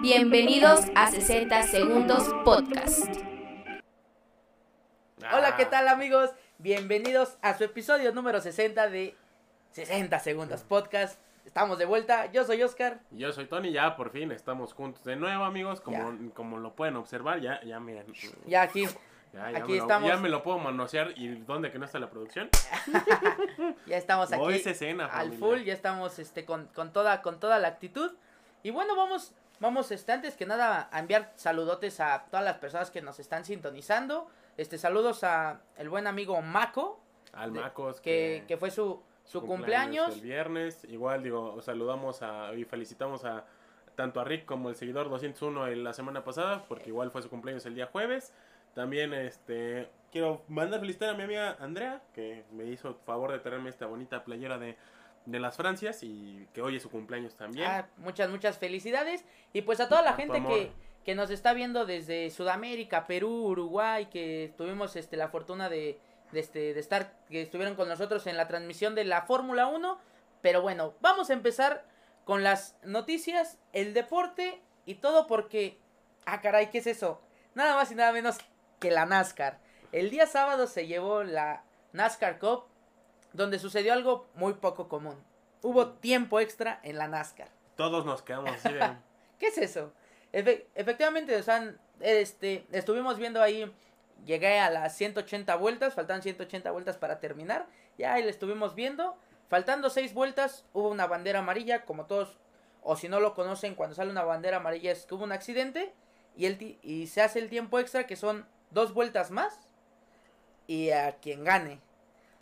Bienvenidos 0.00 0.80
a 0.94 1.10
60 1.10 1.62
Segundos 1.64 2.24
Podcast. 2.44 3.06
Hola, 5.32 5.56
¿qué 5.56 5.64
tal 5.66 5.88
amigos? 5.88 6.30
Bienvenidos 6.58 7.36
a 7.42 7.56
su 7.56 7.64
episodio 7.64 8.12
número 8.12 8.40
60 8.40 8.88
de 8.90 9.14
60 9.72 10.18
Segundos 10.20 10.62
Podcast. 10.64 11.20
Estamos 11.44 11.78
de 11.78 11.84
vuelta, 11.84 12.30
yo 12.32 12.44
soy 12.44 12.62
Oscar. 12.62 13.00
Yo 13.10 13.32
soy 13.32 13.46
Tony, 13.46 13.72
ya 13.72 13.96
por 13.96 14.10
fin 14.10 14.32
estamos 14.32 14.72
juntos 14.72 15.04
de 15.04 15.16
nuevo, 15.16 15.44
amigos. 15.44 15.80
Como, 15.80 16.32
como 16.34 16.58
lo 16.58 16.74
pueden 16.74 16.96
observar, 16.96 17.40
ya, 17.40 17.60
ya 17.62 17.78
miren. 17.80 18.06
Ya 18.46 18.62
aquí, 18.62 18.86
Ya, 19.32 19.50
ya 19.52 19.58
Aquí 19.58 19.72
me 19.72 19.76
lo- 19.78 19.82
estamos. 19.82 20.08
ya 20.08 20.16
me 20.16 20.28
lo 20.28 20.42
puedo 20.42 20.58
manosear. 20.58 21.12
¿Y 21.16 21.28
dónde 21.40 21.70
que 21.70 21.78
no 21.78 21.84
está 21.84 21.98
la 21.98 22.10
producción? 22.10 22.48
ya 23.86 23.96
estamos 23.96 24.32
aquí 24.32 24.42
Oh, 24.42 24.50
esa 24.50 24.70
escena, 24.70 25.06
al 25.06 25.30
familia. 25.30 25.38
full, 25.38 25.58
ya 25.64 25.72
estamos 25.74 26.18
este 26.18 26.44
con, 26.44 26.66
con 26.74 26.92
toda 26.92 27.22
con 27.22 27.38
toda 27.40 27.58
la 27.58 27.68
actitud. 27.68 28.12
Y 28.62 28.70
bueno, 28.70 28.96
vamos 28.96 29.32
vamos 29.60 29.90
este 29.90 30.12
antes 30.12 30.36
que 30.36 30.46
nada 30.46 30.88
a 30.92 30.98
enviar 30.98 31.32
saludotes 31.36 32.00
a 32.00 32.26
todas 32.30 32.44
las 32.44 32.58
personas 32.58 32.90
que 32.90 33.02
nos 33.02 33.18
están 33.18 33.44
sintonizando. 33.44 34.28
Este 34.56 34.78
saludos 34.78 35.22
a 35.24 35.60
el 35.76 35.88
buen 35.88 36.06
amigo 36.06 36.40
Mako, 36.42 37.00
Al 37.32 37.52
de- 37.52 37.60
Macos. 37.60 38.00
que, 38.00 38.44
que 38.48 38.56
fue 38.56 38.70
su 38.70 39.02
su 39.24 39.42
cumpleaños. 39.42 40.14
El 40.14 40.20
viernes. 40.20 40.84
Igual, 40.84 41.22
digo, 41.24 41.60
saludamos 41.60 42.22
a, 42.22 42.54
y 42.54 42.64
felicitamos 42.64 43.24
a 43.24 43.44
tanto 43.96 44.20
a 44.20 44.24
Rick 44.24 44.44
como 44.44 44.68
el 44.68 44.76
seguidor 44.76 45.08
201 45.10 45.66
en 45.68 45.82
la 45.82 45.92
semana 45.92 46.22
pasada, 46.22 46.64
porque 46.68 46.90
igual 46.90 47.10
fue 47.10 47.22
su 47.22 47.28
cumpleaños 47.30 47.66
el 47.66 47.74
día 47.74 47.86
jueves. 47.86 48.32
También, 48.74 49.12
este, 49.14 49.88
quiero 50.12 50.42
mandar 50.48 50.78
felicitar 50.80 51.08
a 51.10 51.14
mi 51.14 51.24
amiga 51.24 51.56
Andrea, 51.58 52.02
que 52.14 52.44
me 52.52 52.66
hizo 52.66 52.94
favor 53.04 53.32
de 53.32 53.38
traerme 53.40 53.68
esta 53.70 53.86
bonita 53.86 54.22
playera 54.22 54.58
de, 54.58 54.76
de 55.26 55.40
las 55.40 55.56
Francias 55.56 56.02
y 56.02 56.48
que 56.54 56.62
hoy 56.62 56.76
es 56.76 56.82
su 56.82 56.90
cumpleaños 56.90 57.34
también. 57.34 57.66
Ah, 57.68 57.88
muchas, 57.98 58.30
muchas 58.30 58.58
felicidades. 58.58 59.24
Y 59.52 59.62
pues 59.62 59.80
a 59.80 59.88
toda 59.88 60.02
la 60.02 60.10
A 60.10 60.14
gente 60.14 60.42
que, 60.42 60.72
que 61.04 61.14
nos 61.14 61.30
está 61.30 61.52
viendo 61.52 61.84
desde 61.84 62.30
Sudamérica, 62.30 63.06
Perú, 63.06 63.48
Uruguay, 63.48 64.06
que 64.06 64.54
tuvimos 64.56 64.96
este, 64.96 65.16
la 65.16 65.28
fortuna 65.28 65.68
de, 65.68 65.98
de, 66.32 66.40
este, 66.40 66.74
de 66.74 66.80
estar, 66.80 67.12
que 67.28 67.42
estuvieron 67.42 67.74
con 67.74 67.88
nosotros 67.88 68.26
en 68.26 68.36
la 68.36 68.48
transmisión 68.48 68.94
de 68.94 69.04
la 69.04 69.22
Fórmula 69.22 69.66
1. 69.66 69.98
Pero 70.40 70.62
bueno, 70.62 70.94
vamos 71.00 71.30
a 71.30 71.32
empezar 71.32 71.84
con 72.24 72.42
las 72.42 72.76
noticias, 72.84 73.58
el 73.72 73.94
deporte 73.94 74.60
y 74.84 74.96
todo 74.96 75.26
porque... 75.26 75.78
Ah, 76.24 76.40
caray, 76.40 76.70
¿qué 76.70 76.78
es 76.78 76.86
eso? 76.86 77.20
Nada 77.54 77.74
más 77.74 77.90
y 77.92 77.94
nada 77.94 78.12
menos 78.12 78.38
que 78.80 78.90
la 78.90 79.06
NASCAR. 79.06 79.58
El 79.92 80.10
día 80.10 80.26
sábado 80.26 80.66
se 80.66 80.86
llevó 80.86 81.22
la 81.22 81.62
NASCAR 81.92 82.38
Cup, 82.38 82.64
donde 83.36 83.58
sucedió 83.58 83.92
algo 83.92 84.26
muy 84.34 84.54
poco 84.54 84.88
común. 84.88 85.16
Hubo 85.62 85.88
tiempo 85.90 86.40
extra 86.40 86.80
en 86.82 86.98
la 86.98 87.08
NASCAR. 87.08 87.48
Todos 87.76 88.04
nos 88.04 88.22
quedamos 88.22 88.50
así 88.50 88.72
de... 88.72 88.80
¿Qué 89.38 89.48
es 89.48 89.58
eso? 89.58 89.92
Efe- 90.32 90.64
efectivamente, 90.74 91.36
o 91.36 91.42
sea, 91.42 91.74
este, 92.00 92.66
estuvimos 92.72 93.18
viendo 93.18 93.42
ahí, 93.42 93.70
llegué 94.24 94.58
a 94.58 94.70
las 94.70 94.96
180 94.96 95.54
vueltas, 95.56 95.94
faltan 95.94 96.22
180 96.22 96.70
vueltas 96.70 96.96
para 96.96 97.20
terminar, 97.20 97.66
ya 97.98 98.14
ahí 98.14 98.22
le 98.22 98.30
estuvimos 98.30 98.74
viendo, 98.74 99.16
faltando 99.48 99.90
6 99.90 100.14
vueltas, 100.14 100.64
hubo 100.72 100.88
una 100.88 101.06
bandera 101.06 101.40
amarilla, 101.40 101.84
como 101.84 102.06
todos, 102.06 102.38
o 102.82 102.96
si 102.96 103.08
no 103.08 103.20
lo 103.20 103.34
conocen, 103.34 103.74
cuando 103.74 103.94
sale 103.94 104.10
una 104.10 104.24
bandera 104.24 104.56
amarilla 104.58 104.92
es 104.92 105.04
que 105.06 105.14
hubo 105.14 105.24
un 105.24 105.32
accidente, 105.32 105.92
y, 106.36 106.46
el 106.46 106.78
y 106.82 107.06
se 107.08 107.22
hace 107.22 107.38
el 107.38 107.50
tiempo 107.50 107.78
extra, 107.78 108.06
que 108.06 108.16
son 108.16 108.46
dos 108.70 108.94
vueltas 108.94 109.30
más, 109.30 109.60
y 110.66 110.90
a 110.90 111.16
quien 111.16 111.44
gane. 111.44 111.80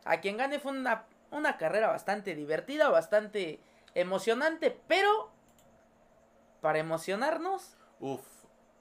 A 0.04 0.20
quien 0.20 0.36
gane 0.36 0.58
fue 0.58 0.72
una, 0.72 1.04
una 1.30 1.56
carrera 1.56 1.88
bastante 1.88 2.34
divertida, 2.34 2.88
bastante 2.88 3.60
emocionante, 3.94 4.76
pero 4.88 5.30
para 6.60 6.78
emocionarnos, 6.78 7.76
Uf, 8.00 8.20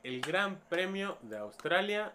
el 0.03 0.21
Gran 0.21 0.57
Premio 0.69 1.17
de 1.21 1.37
Australia, 1.37 2.13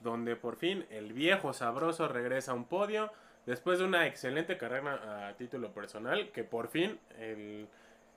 donde 0.00 0.36
por 0.36 0.56
fin 0.56 0.86
el 0.90 1.12
viejo 1.12 1.52
sabroso 1.52 2.08
regresa 2.08 2.52
a 2.52 2.54
un 2.54 2.64
podio, 2.64 3.12
después 3.46 3.78
de 3.78 3.84
una 3.84 4.06
excelente 4.06 4.58
carrera 4.58 5.28
a 5.28 5.32
título 5.34 5.72
personal, 5.72 6.30
que 6.32 6.44
por 6.44 6.68
fin 6.68 6.98
el- 7.18 7.68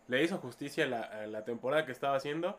le 0.08 0.24
hizo 0.24 0.38
justicia 0.40 0.88
la, 0.88 1.02
a 1.02 1.28
la 1.28 1.46
temporada 1.46 1.86
que 1.86 1.92
estaba 1.92 2.16
haciendo. 2.18 2.58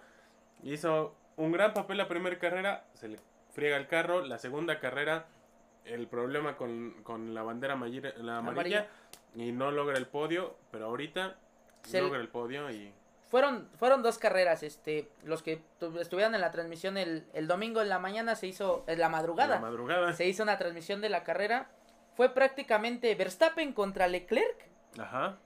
Hizo 0.62 1.14
un 1.36 1.50
gran 1.52 1.74
papel 1.74 1.96
la 1.98 2.06
primera 2.08 2.38
carrera, 2.38 2.84
se 2.94 3.08
le 3.08 3.18
friega 3.52 3.76
el 3.76 3.88
carro, 3.88 4.20
la 4.24 4.38
segunda 4.38 4.78
carrera, 4.78 5.26
el 5.84 6.06
problema 6.08 6.56
con, 6.56 7.02
con 7.02 7.34
la 7.34 7.42
bandera 7.42 7.74
amarilla, 7.74 8.12
la 8.18 8.38
amarilla, 8.38 8.88
y 9.34 9.52
no 9.52 9.70
logra 9.70 9.96
el 9.96 10.06
podio, 10.06 10.56
pero 10.70 10.86
ahorita 10.86 11.36
Se- 11.82 12.00
logra 12.00 12.20
el 12.20 12.28
podio 12.28 12.70
y... 12.70 12.92
fueron, 13.28 13.68
fueron 13.78 14.02
dos 14.02 14.18
carreras, 14.18 14.62
este, 14.62 15.10
los 15.24 15.42
que 15.42 15.62
tu- 15.78 15.98
estuvieron 15.98 16.34
en 16.34 16.40
la 16.40 16.50
transmisión 16.50 16.96
el, 16.96 17.26
el 17.32 17.46
domingo 17.48 17.80
en 17.80 17.88
la 17.88 17.98
mañana 17.98 18.34
se 18.36 18.46
hizo, 18.46 18.84
en 18.86 18.98
la 18.98 19.08
madrugada, 19.08 19.56
La 19.56 19.60
madrugada. 19.60 20.12
se 20.12 20.26
hizo 20.26 20.42
una 20.42 20.58
transmisión 20.58 21.00
de 21.00 21.08
la 21.08 21.24
carrera, 21.24 21.70
fue 22.16 22.34
prácticamente 22.34 23.14
Verstappen 23.14 23.72
contra 23.72 24.06
Leclerc 24.08 24.66
Ajá. 24.98 25.38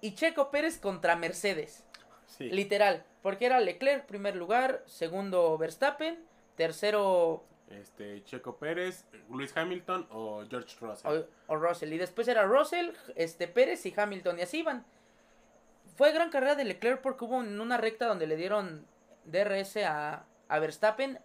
y 0.00 0.14
Checo 0.14 0.50
Pérez 0.50 0.78
contra 0.78 1.16
Mercedes, 1.16 1.84
Sí. 2.26 2.48
literal, 2.50 3.04
porque 3.22 3.46
era 3.46 3.60
Leclerc 3.60 4.06
primer 4.06 4.34
lugar, 4.36 4.82
segundo 4.86 5.56
Verstappen, 5.58 6.18
tercero 6.56 7.44
este 7.70 8.22
Checo 8.24 8.56
Pérez, 8.56 9.06
Luis 9.30 9.56
Hamilton 9.56 10.06
o 10.10 10.44
George 10.48 10.76
Russell. 10.80 11.10
o, 11.10 11.52
o 11.52 11.56
Russell, 11.56 11.92
y 11.92 11.98
después 11.98 12.28
era 12.28 12.44
Russell, 12.44 12.90
este 13.16 13.48
Pérez 13.48 13.84
y 13.86 13.94
Hamilton, 13.96 14.38
y 14.38 14.42
así 14.42 14.58
iban. 14.58 14.84
Fue 15.96 16.12
gran 16.12 16.30
carrera 16.30 16.54
de 16.56 16.64
Leclerc 16.64 17.00
porque 17.00 17.24
hubo 17.24 17.40
en 17.42 17.60
una 17.60 17.76
recta 17.76 18.06
donde 18.06 18.26
le 18.26 18.36
dieron 18.36 18.86
DRS 19.24 19.76
a, 19.78 20.24
a 20.48 20.58
Verstappen, 20.58 21.18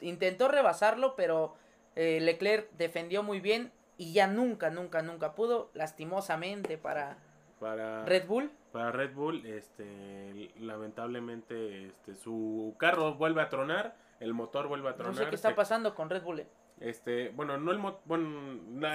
intentó 0.00 0.48
rebasarlo, 0.48 1.14
pero 1.16 1.54
eh, 1.96 2.20
Leclerc 2.20 2.70
defendió 2.72 3.22
muy 3.22 3.40
bien 3.40 3.72
y 3.96 4.12
ya 4.12 4.26
nunca, 4.26 4.70
nunca, 4.70 5.02
nunca 5.02 5.34
pudo, 5.34 5.70
lastimosamente 5.74 6.78
para 6.78 7.18
Para 7.58 8.04
Red 8.04 8.26
Bull. 8.26 8.50
para 8.72 8.92
Red 8.92 9.14
Bull, 9.14 9.44
este 9.46 10.50
lamentablemente 10.60 11.86
este 11.86 12.14
su 12.14 12.74
carro 12.78 13.14
vuelve 13.14 13.42
a 13.42 13.48
tronar, 13.48 13.96
el 14.20 14.34
motor 14.34 14.66
vuelve 14.68 14.88
a 14.88 14.92
No 14.92 14.96
tronar. 14.98 15.14
sé 15.24 15.28
qué 15.30 15.34
está 15.36 15.50
se- 15.50 15.54
pasando 15.54 15.94
con 15.94 16.10
Red 16.10 16.22
Bull. 16.22 16.40
eh. 16.40 16.46
Este, 16.80 17.30
bueno, 17.30 17.56
no 17.58 17.72
el 17.72 17.78
mo- 17.78 18.00
bueno, 18.04 18.28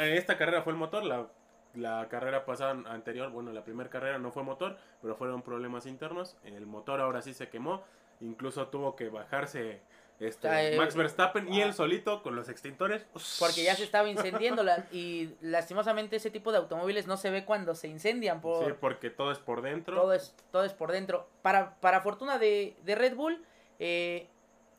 esta 0.03 0.37
carrera 0.37 0.61
fue 0.61 0.73
el 0.73 0.79
motor, 0.79 1.03
la 1.03 1.27
la 1.75 2.07
carrera 2.07 2.45
pasada 2.45 2.71
anterior, 2.91 3.31
bueno, 3.31 3.51
la 3.51 3.63
primera 3.63 3.89
carrera 3.89 4.19
no 4.19 4.31
fue 4.31 4.43
motor, 4.43 4.77
pero 5.01 5.15
fueron 5.15 5.41
problemas 5.41 5.87
internos. 5.87 6.37
El 6.43 6.67
motor 6.67 7.01
ahora 7.01 7.23
sí 7.23 7.33
se 7.33 7.49
quemó, 7.49 7.81
incluso 8.21 8.67
tuvo 8.67 8.95
que 8.95 9.09
bajarse 9.09 9.81
este, 10.19 10.47
sea, 10.47 10.63
eh, 10.71 10.77
Max 10.77 10.95
Verstappen 10.95 11.51
y 11.51 11.63
ah. 11.63 11.65
él 11.65 11.73
solito 11.73 12.21
con 12.21 12.35
los 12.35 12.47
extintores. 12.47 13.07
Porque 13.39 13.63
ya 13.63 13.75
se 13.75 13.83
estaba 13.85 14.07
incendiando 14.07 14.61
la- 14.61 14.85
y 14.91 15.33
lastimosamente 15.41 16.17
ese 16.17 16.29
tipo 16.29 16.51
de 16.51 16.59
automóviles 16.59 17.07
no 17.07 17.17
se 17.17 17.31
ve 17.31 17.43
cuando 17.43 17.73
se 17.73 17.87
incendian 17.87 18.39
por, 18.39 18.63
Sí, 18.67 18.73
porque 18.79 19.09
todo 19.09 19.31
es 19.31 19.39
por 19.39 19.63
dentro. 19.63 19.95
todo 19.99 20.13
es 20.13 20.35
todo 20.51 20.65
es 20.65 20.73
por 20.73 20.91
dentro 20.91 21.27
para 21.41 21.79
para 21.81 22.01
fortuna 22.01 22.37
de, 22.37 22.77
de 22.83 22.93
Red 22.93 23.15
Bull 23.15 23.43
eh, 23.79 24.29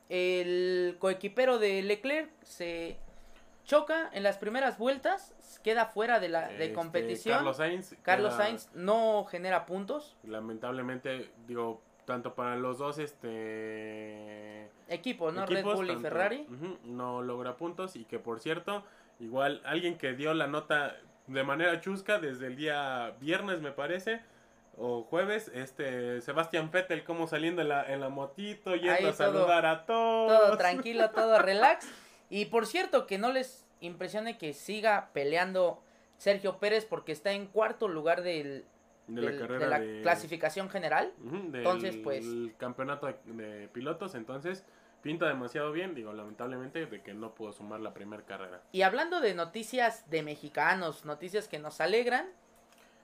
el 0.09 0.97
coequipero 0.99 1.57
de 1.59 1.81
Leclerc 1.81 2.29
se 2.43 2.97
choca 3.63 4.09
en 4.13 4.21
las 4.23 4.37
primeras 4.37 4.77
vueltas 4.77 5.33
queda 5.63 5.87
fuera 5.87 6.19
de 6.19 6.29
la 6.29 6.47
de 6.47 6.65
Este, 6.65 6.73
competición. 6.73 7.37
Carlos 7.37 7.57
Sainz. 7.57 7.95
Carlos 8.03 8.33
queda- 8.35 8.43
Sainz 8.45 8.69
no 8.75 9.25
genera 9.25 9.65
puntos. 9.65 10.15
Lamentablemente, 10.23 11.31
digo, 11.47 11.81
tanto 12.05 12.35
para 12.35 12.55
los 12.55 12.77
dos 12.77 12.99
este 12.99 14.69
equipos 14.87 15.33
no 15.33 15.45
Red 15.45 15.63
Bull 15.63 15.89
y 15.89 15.95
Ferrari. 15.95 16.47
No 16.83 17.21
logra 17.23 17.57
puntos 17.57 17.95
y 17.95 18.05
que 18.05 18.19
por 18.19 18.39
cierto, 18.39 18.83
igual 19.19 19.61
alguien 19.65 19.97
que 19.97 20.13
dio 20.13 20.33
la 20.35 20.45
nota 20.47 20.95
de 21.27 21.43
manera 21.43 21.81
chusca 21.81 22.19
desde 22.19 22.45
el 22.47 22.55
día 22.55 23.15
viernes 23.19 23.59
me 23.61 23.71
parece 23.71 24.21
o 24.77 25.03
jueves, 25.03 25.49
este 25.53 26.21
Sebastián 26.21 26.69
Vettel 26.71 27.03
como 27.03 27.27
saliendo 27.27 27.61
en 27.61 27.69
la, 27.69 27.91
en 27.91 27.99
la 28.01 28.09
motito, 28.09 28.75
yendo 28.75 28.91
Ahí 28.93 29.05
a 29.05 29.11
todo- 29.11 29.13
saludar 29.13 29.65
a 29.65 29.85
todos. 29.85 30.39
todo 30.39 30.57
tranquilo 30.57 31.09
todo 31.11 31.39
relax 31.39 31.87
y 32.29 32.45
por 32.45 32.65
cierto 32.65 33.07
que 33.07 33.17
no 33.17 33.31
les 33.31 33.65
impresione 33.81 34.37
que 34.37 34.53
siga 34.53 35.09
peleando 35.13 35.81
Sergio 36.17 36.57
Pérez 36.59 36.85
porque 36.85 37.11
está 37.11 37.31
en 37.31 37.45
cuarto 37.47 37.87
lugar 37.87 38.21
del, 38.21 38.65
de 39.07 39.21
del- 39.21 39.25
la 39.39 39.39
carrera 39.47 39.59
de 39.65 39.69
la 39.69 39.79
de- 39.79 40.01
clasificación 40.01 40.69
general 40.69 41.13
Ujú, 41.23 41.35
del 41.51 41.55
Entonces, 41.55 41.95
pues- 42.03 42.25
campeonato 42.57 43.07
de, 43.07 43.15
de 43.25 43.67
pilotos, 43.69 44.15
entonces 44.15 44.65
pinta 45.01 45.27
demasiado 45.27 45.71
bien, 45.71 45.93
digo, 45.93 46.13
lamentablemente 46.13 46.85
de 46.87 47.01
que 47.03 47.13
no 47.13 47.35
pudo 47.35 47.53
sumar 47.53 47.79
la 47.79 47.93
primera 47.93 48.23
carrera. 48.23 48.61
Y 48.71 48.81
hablando 48.81 49.21
de 49.21 49.35
noticias 49.35 50.09
de 50.09 50.23
mexicanos, 50.23 51.05
noticias 51.05 51.47
que 51.47 51.59
nos 51.59 51.79
alegran, 51.79 52.27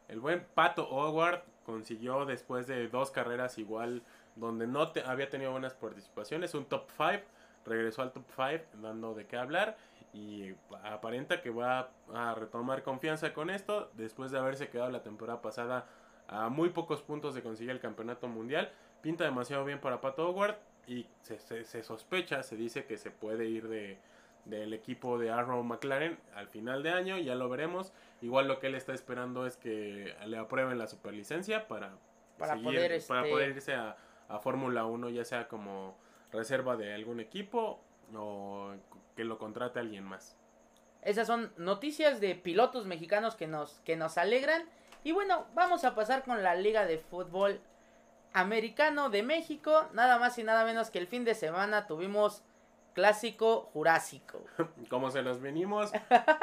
El 0.07 0.19
buen 0.19 0.43
Pato 0.55 0.89
Howard 0.89 1.43
consiguió 1.71 2.25
después 2.25 2.67
de 2.67 2.87
dos 2.89 3.11
carreras 3.11 3.57
igual 3.57 4.01
donde 4.35 4.67
no 4.67 4.91
te- 4.91 5.03
había 5.03 5.29
tenido 5.29 5.51
buenas 5.51 5.73
participaciones, 5.73 6.53
un 6.53 6.65
top 6.65 6.89
5, 6.97 7.23
regresó 7.65 8.01
al 8.01 8.11
top 8.11 8.23
5 8.35 8.65
dando 8.81 9.13
de 9.13 9.25
qué 9.25 9.37
hablar 9.37 9.77
y 10.13 10.53
aparenta 10.83 11.41
que 11.41 11.49
va 11.49 11.89
a 12.13 12.35
retomar 12.35 12.83
confianza 12.83 13.33
con 13.33 13.49
esto 13.49 13.89
después 13.93 14.31
de 14.31 14.39
haberse 14.39 14.67
quedado 14.67 14.91
la 14.91 15.01
temporada 15.03 15.41
pasada 15.41 15.85
a 16.27 16.49
muy 16.49 16.69
pocos 16.69 17.01
puntos 17.01 17.33
de 17.35 17.41
conseguir 17.41 17.71
el 17.71 17.79
campeonato 17.79 18.27
mundial. 18.27 18.69
Pinta 19.01 19.23
demasiado 19.23 19.63
bien 19.63 19.79
para 19.79 20.01
Pato 20.01 20.29
Howard 20.29 20.55
y 20.87 21.05
se, 21.21 21.39
se- 21.39 21.63
se 21.63 21.83
sospecha, 21.83 22.43
se 22.43 22.55
dice 22.57 22.85
que 22.85 22.97
se 22.97 23.11
puede 23.11 23.45
ir 23.47 23.67
de, 23.69 23.97
del 24.45 24.73
equipo 24.73 25.17
de 25.19 25.29
Arrow 25.31 25.63
McLaren 25.63 26.17
al 26.35 26.47
final 26.47 26.81
de 26.83 26.89
año, 26.91 27.17
ya 27.17 27.35
lo 27.35 27.47
veremos. 27.49 27.93
Igual 28.21 28.47
lo 28.47 28.59
que 28.59 28.67
él 28.67 28.75
está 28.75 28.93
esperando 28.93 29.45
es 29.45 29.57
que 29.57 30.15
le 30.25 30.37
aprueben 30.37 30.77
la 30.77 30.87
superlicencia 30.87 31.67
para, 31.67 31.91
Para 32.37 32.53
seguir- 32.53 32.63
poder, 32.65 33.01
para 33.07 33.19
este- 33.21 33.31
poder 33.31 33.49
irse 33.49 33.73
a, 33.75 33.95
a 34.29 34.39
Fórmula 34.39 34.85
1, 34.85 35.09
ya 35.09 35.23
sea 35.25 35.47
como 35.47 35.95
reserva 36.31 36.75
de 36.75 36.93
algún 36.93 37.19
equipo 37.19 37.79
o 38.15 38.73
que 39.15 39.23
lo 39.23 39.37
contrate 39.37 39.79
alguien 39.79 40.03
más. 40.03 40.35
Esas 41.01 41.27
son 41.27 41.51
noticias 41.57 42.19
de 42.21 42.35
pilotos 42.35 42.85
mexicanos 42.85 43.35
que 43.35 43.47
nos, 43.47 43.79
que 43.85 43.95
nos 43.95 44.17
alegran. 44.17 44.63
Y 45.03 45.13
bueno, 45.13 45.47
vamos 45.55 45.83
a 45.83 45.95
pasar 45.95 46.23
con 46.23 46.43
la 46.43 46.55
Liga 46.55 46.85
de 46.85 46.99
Fútbol 46.99 47.59
Americano 48.33 49.09
de 49.09 49.23
México. 49.23 49.87
Nada 49.93 50.19
más 50.19 50.37
y 50.37 50.43
nada 50.43 50.63
menos 50.63 50.89
que 50.89 50.99
el 50.99 51.07
fin 51.07 51.25
de 51.25 51.33
semana 51.35 51.87
tuvimos 51.87 52.43
Clásico 52.93 53.69
Jurásico. 53.73 54.43
Como 54.89 55.11
se 55.11 55.21
los 55.21 55.39
venimos 55.41 55.91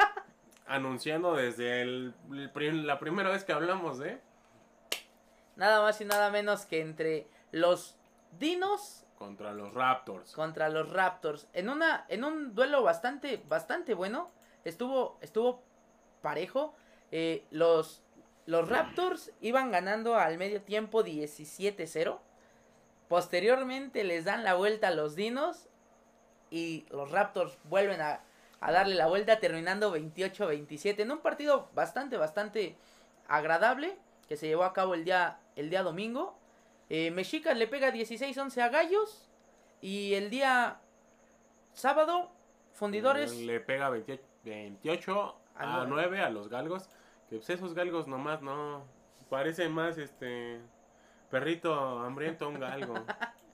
anunciando 0.67 1.33
desde 1.35 1.81
el- 1.81 2.13
la 2.85 2.99
primera 2.99 3.29
vez 3.29 3.43
que 3.43 3.53
hablamos, 3.53 4.01
¿eh? 4.01 4.19
Nada 5.55 5.81
más 5.81 5.99
y 6.01 6.05
nada 6.05 6.29
menos 6.31 6.65
que 6.65 6.81
entre 6.81 7.27
los 7.51 7.95
Dinos 8.39 9.05
Contra 9.17 9.51
los 9.53 9.73
Raptors. 9.73 10.31
contra 10.33 10.69
los 10.69 10.91
Raptors. 10.91 11.47
En 11.53 11.69
una 11.69 12.05
en 12.07 12.23
un 12.23 12.53
duelo 12.55 12.83
bastante 12.83 13.41
bastante 13.49 13.93
bueno. 13.93 14.31
Estuvo 14.63 15.17
estuvo 15.21 15.61
parejo. 16.21 16.75
Eh, 17.11 17.45
los 17.51 18.03
los 18.45 18.69
Raptors 18.69 19.31
iban 19.41 19.71
ganando 19.71 20.15
al 20.15 20.37
medio 20.37 20.61
tiempo 20.61 21.03
17-0. 21.03 22.19
Posteriormente 23.09 24.03
les 24.03 24.25
dan 24.25 24.43
la 24.43 24.53
vuelta 24.55 24.89
a 24.89 24.91
los 24.91 25.15
Dinos 25.15 25.67
y 26.51 26.85
los 26.91 27.11
Raptors 27.11 27.57
vuelven 27.65 28.01
a, 28.01 28.21
a 28.61 28.71
darle 28.71 28.95
la 28.95 29.07
vuelta 29.07 29.39
terminando 29.39 29.95
28-27 29.95 30.99
en 30.99 31.11
un 31.11 31.19
partido 31.19 31.69
bastante 31.73 32.17
bastante 32.17 32.75
agradable 33.27 33.97
que 34.27 34.37
se 34.37 34.47
llevó 34.47 34.63
a 34.63 34.73
cabo 34.73 34.93
el 34.93 35.05
día 35.05 35.39
el 35.55 35.69
día 35.69 35.83
domingo. 35.83 36.37
Eh, 36.89 37.11
Mexicas 37.11 37.57
le 37.57 37.67
pega 37.67 37.91
16-11 37.91 38.61
a 38.61 38.69
Gallos 38.69 39.29
y 39.81 40.15
el 40.15 40.29
día 40.29 40.79
sábado 41.73 42.31
Fundidores 42.79 43.35
Le 43.35 43.59
pega 43.59 43.89
28, 43.89 44.23
28 44.45 45.35
A 45.55 45.81
a 45.81 45.85
nueve. 45.85 46.11
9 46.11 46.21
a 46.21 46.29
los 46.29 46.47
galgos. 46.47 46.87
Que 47.29 47.35
pues 47.35 47.49
esos 47.49 47.73
galgos 47.73 48.07
nomás 48.07 48.41
no. 48.41 48.85
Parece 49.29 49.67
más 49.67 49.97
este. 49.97 50.61
Perrito 51.29 51.99
hambriento 51.99 52.45
a 52.45 52.47
un 52.47 52.59
galgo. 52.59 52.93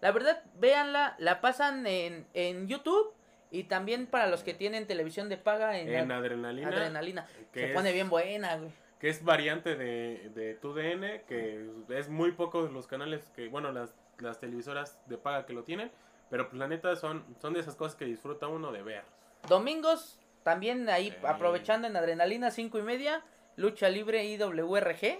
La 0.00 0.12
verdad, 0.12 0.42
véanla, 0.58 1.14
la 1.18 1.40
pasan 1.40 1.86
en, 1.86 2.26
en 2.34 2.68
YouTube 2.68 3.12
y 3.50 3.64
también 3.64 4.06
para 4.06 4.26
los 4.26 4.42
que 4.42 4.54
tienen 4.54 4.86
televisión 4.86 5.28
de 5.28 5.36
paga 5.38 5.78
en, 5.78 5.88
en 5.88 6.10
ad- 6.10 6.18
adrenalina. 6.18 6.68
adrenalina. 6.68 7.26
que 7.52 7.60
Se 7.60 7.66
es- 7.68 7.74
pone 7.74 7.92
bien 7.92 8.08
buena, 8.10 8.56
güey. 8.56 8.70
Que 9.00 9.08
es 9.10 9.22
variante 9.24 9.76
de, 9.76 10.30
de 10.34 10.54
TUDN. 10.54 11.22
Que 11.28 11.68
es 11.90 12.08
muy 12.08 12.32
pocos 12.32 12.72
los 12.72 12.86
canales 12.86 13.30
que. 13.36 13.48
Bueno, 13.48 13.70
las, 13.72 13.94
las 14.18 14.40
televisoras 14.40 14.98
de 15.06 15.18
paga 15.18 15.44
que 15.46 15.52
lo 15.52 15.64
tienen. 15.64 15.90
Pero 16.30 16.48
pues 16.48 16.58
la 16.58 16.66
neta 16.66 16.96
son, 16.96 17.24
son 17.40 17.52
de 17.52 17.60
esas 17.60 17.76
cosas 17.76 17.94
que 17.94 18.04
disfruta 18.04 18.48
uno 18.48 18.72
de 18.72 18.82
ver. 18.82 19.04
Domingos, 19.48 20.18
también 20.42 20.88
ahí 20.88 21.08
Eh. 21.08 21.18
aprovechando 21.26 21.86
en 21.86 21.96
adrenalina, 21.96 22.50
cinco 22.50 22.78
y 22.78 22.82
media, 22.82 23.22
lucha 23.56 23.88
libre 23.88 24.24
IWRG. 24.24 25.18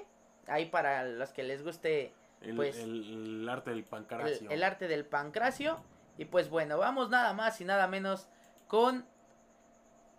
Ahí 0.48 0.66
para 0.66 1.04
los 1.04 1.30
que 1.30 1.42
les 1.42 1.62
guste 1.62 2.12
El, 2.40 2.56
Pues, 2.56 2.76
el- 2.78 3.40
el 3.42 3.48
arte 3.48 3.70
del 3.70 3.80
el, 3.80 3.84
pancracio. 3.84 4.50
el 4.50 4.62
arte 4.62 4.88
del 4.88 5.04
pancracio. 5.04 5.78
Y 6.18 6.24
pues 6.26 6.48
bueno, 6.48 6.78
vamos 6.78 7.10
nada 7.10 7.32
más 7.34 7.60
y 7.60 7.64
nada 7.64 7.86
menos 7.88 8.26
con 8.68 9.04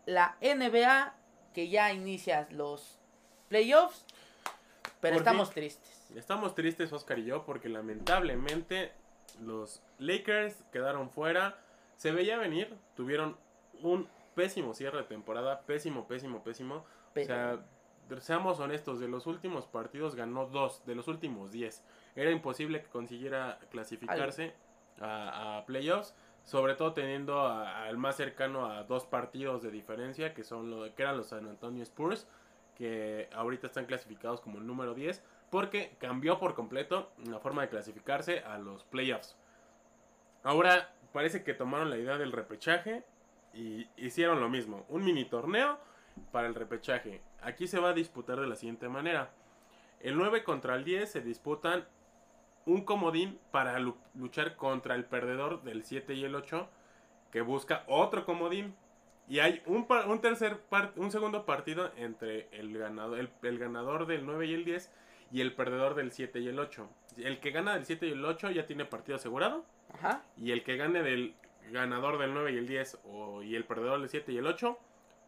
la 0.05 0.37
NBA 0.41 1.13
que 1.53 1.69
ya 1.69 1.91
inicia 1.91 2.47
los 2.51 2.99
playoffs. 3.49 4.05
Pero 4.99 5.15
Por 5.15 5.21
estamos 5.21 5.47
fin. 5.49 5.55
tristes. 5.55 6.11
Estamos 6.15 6.55
tristes, 6.55 6.91
Oscar 6.93 7.19
y 7.19 7.25
yo, 7.25 7.45
porque 7.45 7.69
lamentablemente 7.69 8.91
los 9.41 9.81
Lakers 9.99 10.55
quedaron 10.71 11.09
fuera. 11.09 11.57
Se 11.95 12.11
veía 12.11 12.37
venir, 12.37 12.75
tuvieron 12.95 13.37
un 13.81 14.07
pésimo 14.35 14.73
cierre 14.73 14.99
de 14.99 15.03
temporada, 15.03 15.61
pésimo, 15.61 16.07
pésimo, 16.07 16.43
pésimo. 16.43 16.85
Pero- 17.13 17.25
O 17.25 17.27
sea, 17.27 17.65
seamos 18.19 18.59
honestos, 18.59 18.99
de 18.99 19.07
los 19.07 19.27
últimos 19.27 19.65
partidos 19.65 20.15
ganó 20.15 20.45
dos, 20.45 20.85
de 20.85 20.95
los 20.95 21.07
últimos 21.07 21.51
diez. 21.51 21.83
Era 22.15 22.31
imposible 22.31 22.81
que 22.81 22.89
consiguiera 22.89 23.59
clasificarse 23.69 24.53
a, 24.99 25.63
playoffs, 25.67 26.15
sobre 26.43 26.75
todo 26.75 26.93
teniendo 26.93 27.47
al 27.47 27.97
más 27.97 28.15
cercano 28.15 28.65
a 28.65 28.83
dos 28.83 29.05
partidos 29.05 29.61
de 29.61 29.71
diferencia, 29.71 30.33
que 30.33 30.43
son 30.43 30.69
lo 30.69 30.95
que 30.95 31.03
eran 31.03 31.17
los 31.17 31.27
San 31.27 31.47
Antonio 31.47 31.83
Spurs, 31.83 32.27
que 32.75 33.29
ahorita 33.33 33.67
están 33.67 33.85
clasificados 33.85 34.39
como 34.41 34.59
el 34.59 34.67
número 34.67 34.93
10, 34.93 35.23
porque 35.49 35.95
cambió 35.99 36.39
por 36.39 36.55
completo 36.55 37.11
la 37.25 37.39
forma 37.39 37.63
de 37.63 37.69
clasificarse 37.69 38.39
a 38.39 38.57
los 38.57 38.83
playoffs. 38.83 39.35
Ahora 40.43 40.93
parece 41.11 41.43
que 41.43 41.53
tomaron 41.53 41.89
la 41.89 41.97
idea 41.97 42.17
del 42.17 42.31
repechaje 42.31 43.03
y 43.53 43.87
hicieron 43.97 44.39
lo 44.39 44.49
mismo, 44.49 44.85
un 44.89 45.03
mini 45.03 45.25
torneo 45.25 45.79
para 46.31 46.47
el 46.47 46.55
repechaje. 46.55 47.21
Aquí 47.41 47.67
se 47.67 47.79
va 47.79 47.89
a 47.89 47.93
disputar 47.93 48.39
de 48.39 48.47
la 48.47 48.55
siguiente 48.55 48.89
manera. 48.89 49.31
El 49.99 50.17
9 50.17 50.43
contra 50.43 50.75
el 50.75 50.83
10 50.83 51.11
se 51.11 51.21
disputan 51.21 51.85
un 52.65 52.83
comodín 52.83 53.39
para 53.51 53.79
lu- 53.79 53.97
luchar 54.15 54.55
contra 54.55 54.95
el 54.95 55.05
perdedor 55.05 55.63
del 55.63 55.83
7 55.83 56.13
y 56.13 56.23
el 56.23 56.35
8 56.35 56.67
que 57.31 57.41
busca 57.41 57.83
otro 57.87 58.25
comodín. 58.25 58.75
Y 59.29 59.39
hay 59.39 59.61
un, 59.65 59.85
par- 59.87 60.07
un 60.07 60.21
tercer 60.21 60.59
par- 60.61 60.93
un 60.95 61.11
segundo 61.11 61.45
partido 61.45 61.91
entre 61.97 62.47
el 62.51 62.77
ganador, 62.77 63.19
el, 63.19 63.29
el 63.43 63.57
ganador 63.59 64.05
del 64.07 64.25
9 64.25 64.45
y 64.47 64.53
el 64.53 64.65
10 64.65 64.91
y 65.31 65.41
el 65.41 65.53
perdedor 65.53 65.95
del 65.95 66.11
7 66.11 66.39
y 66.39 66.47
el 66.47 66.59
8. 66.59 66.89
El 67.17 67.39
que 67.39 67.51
gana 67.51 67.73
del 67.73 67.85
7 67.85 68.07
y 68.07 68.11
el 68.11 68.23
8 68.23 68.51
ya 68.51 68.65
tiene 68.65 68.85
partido 68.85 69.15
asegurado. 69.17 69.65
Ajá. 69.93 70.21
Y 70.37 70.51
el 70.51 70.63
que 70.63 70.77
gane 70.77 71.01
del 71.03 71.35
ganador 71.71 72.17
del 72.17 72.33
9 72.33 72.53
y 72.53 72.57
el 72.57 72.67
10 72.67 72.99
o, 73.05 73.41
y 73.43 73.55
el 73.55 73.65
perdedor 73.65 73.99
del 73.99 74.09
7 74.09 74.31
y 74.31 74.37
el 74.37 74.47
8 74.47 74.77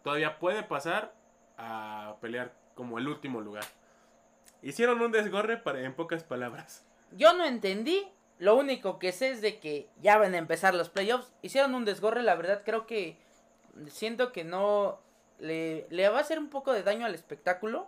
todavía 0.04 0.40
puede 0.40 0.64
pasar 0.64 1.14
a 1.60 2.16
pelear 2.22 2.54
como 2.74 2.98
el 2.98 3.08
último 3.08 3.42
lugar. 3.42 3.66
Hicieron 4.62 5.02
un 5.02 5.12
desgorre 5.12 5.58
para, 5.58 5.82
en 5.82 5.94
pocas 5.94 6.24
palabras. 6.24 6.86
Yo 7.12 7.34
no 7.34 7.46
entendí. 7.46 8.08
Lo 8.40 8.56
único 8.56 9.00
que 9.00 9.12
sé 9.12 9.32
es 9.32 9.42
de 9.42 9.60
que 9.60 9.90
ya 10.02 10.18
van 10.18 10.34
a 10.34 10.38
empezar 10.38 10.74
los 10.74 10.90
playoffs. 10.90 11.32
Hicieron 11.42 11.76
un 11.76 11.84
desgorre, 11.84 12.24
la 12.24 12.36
verdad 12.36 12.62
creo 12.64 12.88
que 12.88 13.18
siento 13.88 14.32
que 14.32 14.46
no 14.46 15.00
le, 15.40 15.86
le 15.90 16.08
va 16.08 16.20
a 16.20 16.22
hacer 16.22 16.40
un 16.40 16.50
poco 16.50 16.72
de 16.72 16.84
daño 16.84 17.06
al 17.06 17.14
espectáculo. 17.16 17.88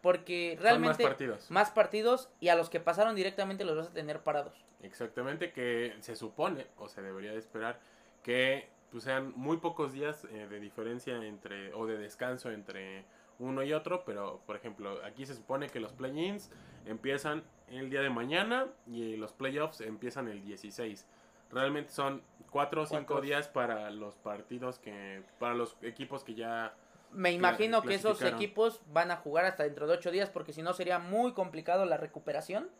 Porque 0.00 0.54
Son 0.56 0.56
más 0.56 0.62
realmente 0.64 1.04
partidos. 1.04 1.50
más 1.50 1.70
partidos 1.70 2.28
y 2.40 2.48
a 2.48 2.56
los 2.56 2.70
que 2.70 2.80
pasaron 2.80 3.14
directamente 3.14 3.64
los 3.64 3.76
vas 3.76 3.86
a 3.88 3.92
tener 3.92 4.18
parados. 4.20 4.52
Exactamente 4.82 5.52
que 5.52 5.94
se 6.00 6.16
supone 6.16 6.66
o 6.76 6.88
se 6.88 7.02
debería 7.02 7.30
de 7.30 7.38
esperar 7.38 7.78
que 8.24 8.68
pues, 8.92 9.04
sean 9.04 9.32
muy 9.34 9.56
pocos 9.56 9.92
días 9.92 10.24
eh, 10.30 10.46
de 10.48 10.60
diferencia 10.60 11.16
entre 11.24 11.72
o 11.74 11.86
de 11.86 11.98
descanso 11.98 12.50
entre 12.50 13.04
uno 13.38 13.62
y 13.62 13.72
otro, 13.72 14.04
pero 14.04 14.40
por 14.46 14.54
ejemplo, 14.54 15.00
aquí 15.04 15.26
se 15.26 15.34
supone 15.34 15.68
que 15.68 15.80
los 15.80 15.92
play-ins 15.92 16.50
empiezan 16.86 17.42
el 17.68 17.90
día 17.90 18.02
de 18.02 18.10
mañana 18.10 18.66
y 18.86 19.16
los 19.16 19.32
playoffs 19.32 19.80
empiezan 19.80 20.28
el 20.28 20.42
16. 20.42 21.06
Realmente 21.50 21.90
son 21.90 22.22
cuatro 22.50 22.82
o 22.82 22.86
cinco 22.86 23.04
Cuatro. 23.08 23.22
días 23.22 23.48
para 23.48 23.90
los 23.90 24.14
partidos 24.16 24.78
que 24.78 25.22
para 25.38 25.54
los 25.54 25.76
equipos 25.82 26.22
que 26.22 26.34
ya 26.34 26.74
Me 27.10 27.32
imagino 27.32 27.82
que 27.82 27.94
esos 27.94 28.22
equipos 28.22 28.80
van 28.92 29.10
a 29.10 29.16
jugar 29.16 29.44
hasta 29.44 29.64
dentro 29.64 29.86
de 29.86 29.94
ocho 29.94 30.10
días 30.10 30.30
porque 30.30 30.52
si 30.52 30.62
no 30.62 30.72
sería 30.72 30.98
muy 30.98 31.32
complicado 31.32 31.84
la 31.84 31.96
recuperación. 31.96 32.70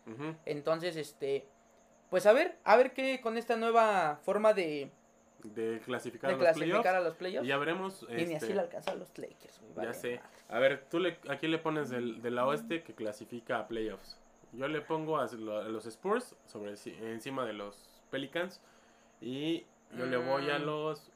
Entonces, 0.47 0.97
este, 0.97 1.47
pues 2.09 2.27
a 2.27 2.33
ver, 2.33 2.59
a 2.65 2.77
ver 2.77 2.93
qué 2.93 3.21
con 3.21 3.37
esta 3.37 3.57
nueva 3.57 4.21
forma 4.23 4.55
de, 4.55 4.91
de 5.45 5.81
clasificar 5.85 6.31
de 6.31 6.35
a 6.35 6.39
los 6.39 6.57
playoffs 6.57 6.83
clasificar 6.83 6.95
a 6.97 7.01
los 7.01 7.15
playoffs. 7.15 7.45
y 7.45 7.49
ya 7.49 7.57
veremos 7.59 8.07
Y 8.09 8.15
ni 8.15 8.23
este, 8.23 8.37
así 8.37 8.53
le 8.55 8.61
alcanzan 8.61 8.99
los 8.99 9.17
Lakers. 9.19 9.61
güey, 9.61 9.71
Ya 9.75 9.77
vale 9.83 9.95
sé. 9.95 10.17
madre. 10.17 10.23
A 10.49 10.59
ver, 10.59 10.85
tú 10.91 10.99
le, 10.99 11.19
¿a 11.29 11.37
quién 11.37 11.51
le 11.53 11.59
pones 11.59 11.91
del, 11.91 12.21
de 12.23 12.31
la 12.31 12.47
oeste 12.47 12.83
que 12.83 12.95
clasifica 12.95 13.59
a 13.59 13.69
playoffs? 13.69 14.19
Yo 14.53 14.69
le 14.69 14.81
pongo 14.83 15.19
a, 15.19 15.27
lo- 15.33 15.59
a 15.59 15.65
los 15.65 15.87
Spurs 15.87 16.37
sobre 16.47 16.75
encima 17.11 17.47
de 17.47 17.55
los 17.55 18.03
Pelicans 18.11 18.61
y 19.21 19.65
yo 19.97 20.07
le 20.07 20.17
voy 20.17 20.51
a 20.51 20.59
Mm. 20.59 20.65
los 20.65 21.11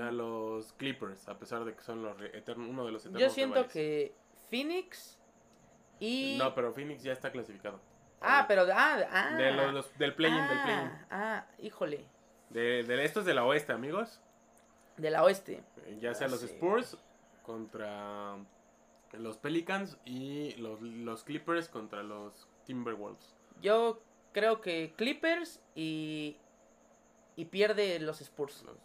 a 0.00 0.10
los 0.10 0.72
Clippers 0.74 1.28
a 1.28 1.38
pesar 1.38 1.64
de 1.64 1.74
que 1.74 1.82
son 1.82 2.02
los 2.02 2.20
eterno- 2.20 2.68
uno 2.68 2.84
de 2.84 2.92
los 2.92 3.02
eternos 3.02 3.20
Yo 3.22 3.30
siento 3.30 3.54
rivales. 3.56 3.72
que 3.72 4.14
Phoenix 4.50 5.18
y... 6.00 6.36
no, 6.38 6.54
pero 6.54 6.72
Phoenix 6.72 7.02
ya 7.02 7.12
está 7.12 7.30
clasificado. 7.30 7.80
Ah, 8.20 8.44
pero... 8.46 8.64
Ah, 8.72 8.98
ah, 9.10 9.36
de 9.36 9.52
los, 9.52 9.72
los- 9.74 9.98
del 9.98 10.14
play-in, 10.14 10.36
del 10.48 10.58
ah, 10.58 10.62
play-in. 10.64 10.90
Ah, 11.10 11.46
híjole. 11.60 12.04
De, 12.52 12.82
de 12.82 13.04
estos 13.04 13.24
de 13.24 13.34
la 13.34 13.44
oeste, 13.44 13.72
amigos. 13.72 14.20
De 14.96 15.10
la 15.10 15.22
oeste. 15.24 15.62
Ya 16.00 16.14
sea 16.14 16.26
Ah, 16.26 16.30
los 16.30 16.40
sí. 16.40 16.46
Spurs 16.46 16.96
contra 17.42 18.36
Los 19.12 19.36
Pelicans 19.38 19.98
y 20.04 20.54
los, 20.56 20.80
los 20.80 21.24
Clippers 21.24 21.68
contra 21.68 22.02
los 22.02 22.48
Timberwolves. 22.64 23.34
Yo 23.60 24.00
creo 24.32 24.60
que 24.60 24.94
Clippers 24.96 25.60
y 25.74 26.36
y 27.36 27.46
pierde 27.46 27.98
los 28.00 28.20
Spurs. 28.20 28.62
Los- 28.62 28.76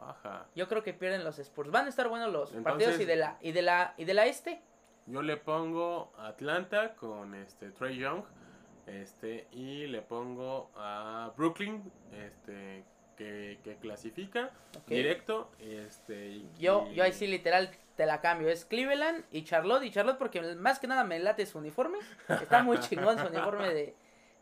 Ajá. 0.00 0.46
Yo 0.56 0.66
creo 0.68 0.82
que 0.82 0.92
pierden 0.92 1.22
los 1.22 1.38
Spurs. 1.38 1.70
Van 1.70 1.86
a 1.86 1.88
estar 1.88 2.08
buenos 2.08 2.32
los 2.32 2.52
Entonces- 2.52 2.64
partidos 2.88 3.00
y 3.00 3.04
de 3.04 3.16
la 3.16 3.38
y 3.40 3.52
de 3.52 3.62
la 3.62 3.94
y 3.96 4.04
de 4.04 4.14
la 4.14 4.26
este. 4.26 4.60
Yo 5.06 5.22
le 5.22 5.36
pongo 5.36 6.12
Atlanta 6.18 6.94
con 6.96 7.34
este 7.34 7.70
Trey 7.70 7.96
Young. 7.98 8.24
Este, 8.86 9.46
y 9.52 9.86
le 9.86 10.02
pongo 10.02 10.70
a 10.74 11.32
Brooklyn, 11.36 11.82
este, 12.12 12.84
que, 13.22 13.58
que 13.62 13.76
clasifica 13.76 14.50
directo. 14.86 15.50
Este, 15.58 16.26
y- 16.28 16.50
Yo 16.58 16.88
yo 16.92 17.04
ahí 17.04 17.12
sí 17.12 17.26
literal 17.26 17.70
te 17.96 18.06
la 18.06 18.20
cambio. 18.20 18.48
Es 18.48 18.64
Cleveland 18.64 19.24
y 19.30 19.44
Charlotte 19.44 19.84
y 19.84 19.90
Charlotte 19.90 20.18
porque 20.18 20.40
más 20.56 20.78
que 20.78 20.86
nada 20.86 21.04
me 21.04 21.18
late 21.18 21.46
su 21.46 21.58
uniforme. 21.58 21.98
Está 22.28 22.62
muy 22.62 22.78
chingón 22.80 23.18
su 23.18 23.26
uniforme 23.26 23.72
de 23.72 23.94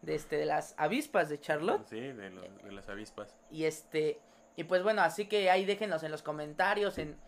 de 0.02 0.14
este 0.14 0.36
de 0.38 0.46
las 0.46 0.74
avispas 0.78 1.28
de 1.28 1.38
Charlotte. 1.40 1.86
Sí, 1.88 2.00
de, 2.00 2.30
los- 2.30 2.62
de 2.62 2.72
las 2.72 2.88
avispas. 2.88 3.36
Y 3.50 3.64
este, 3.64 4.18
y 4.56 4.64
pues 4.64 4.82
bueno, 4.82 5.02
así 5.02 5.26
que 5.26 5.50
ahí 5.50 5.66
déjenos 5.66 6.02
en 6.02 6.10
los 6.10 6.22
comentarios 6.22 6.96
en, 6.96 7.18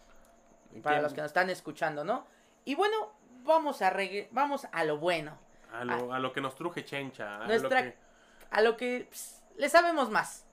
para 0.82 0.96
¿Quién? 0.96 1.02
los 1.02 1.12
que 1.12 1.20
nos 1.20 1.28
están 1.28 1.50
escuchando, 1.50 2.02
¿no? 2.04 2.26
Y 2.64 2.74
bueno, 2.74 3.12
vamos 3.42 3.82
a 3.82 3.92
regre- 3.92 4.28
vamos 4.30 4.66
a 4.72 4.84
lo 4.84 4.96
bueno, 4.96 5.38
A 5.70 5.84
lo, 5.84 6.14
a 6.14 6.18
lo 6.18 6.32
que 6.32 6.40
nos 6.40 6.54
truje 6.54 6.82
Chencha. 6.84 7.42
A 7.42 7.46
Nuestra- 7.46 7.80
lo 7.82 7.90
que- 7.90 7.96
a 8.50 8.60
lo 8.62 8.76
que 8.78 9.06
ps, 9.10 9.42
le 9.58 9.68
sabemos 9.68 10.08
más. 10.10 10.46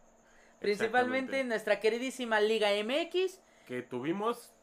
Principalmente 0.60 1.40
en 1.40 1.48
nuestra 1.48 1.80
queridísima 1.80 2.40
Liga 2.42 2.70
MX. 2.84 3.40
que 3.66 3.82
tuvimos 3.82 4.54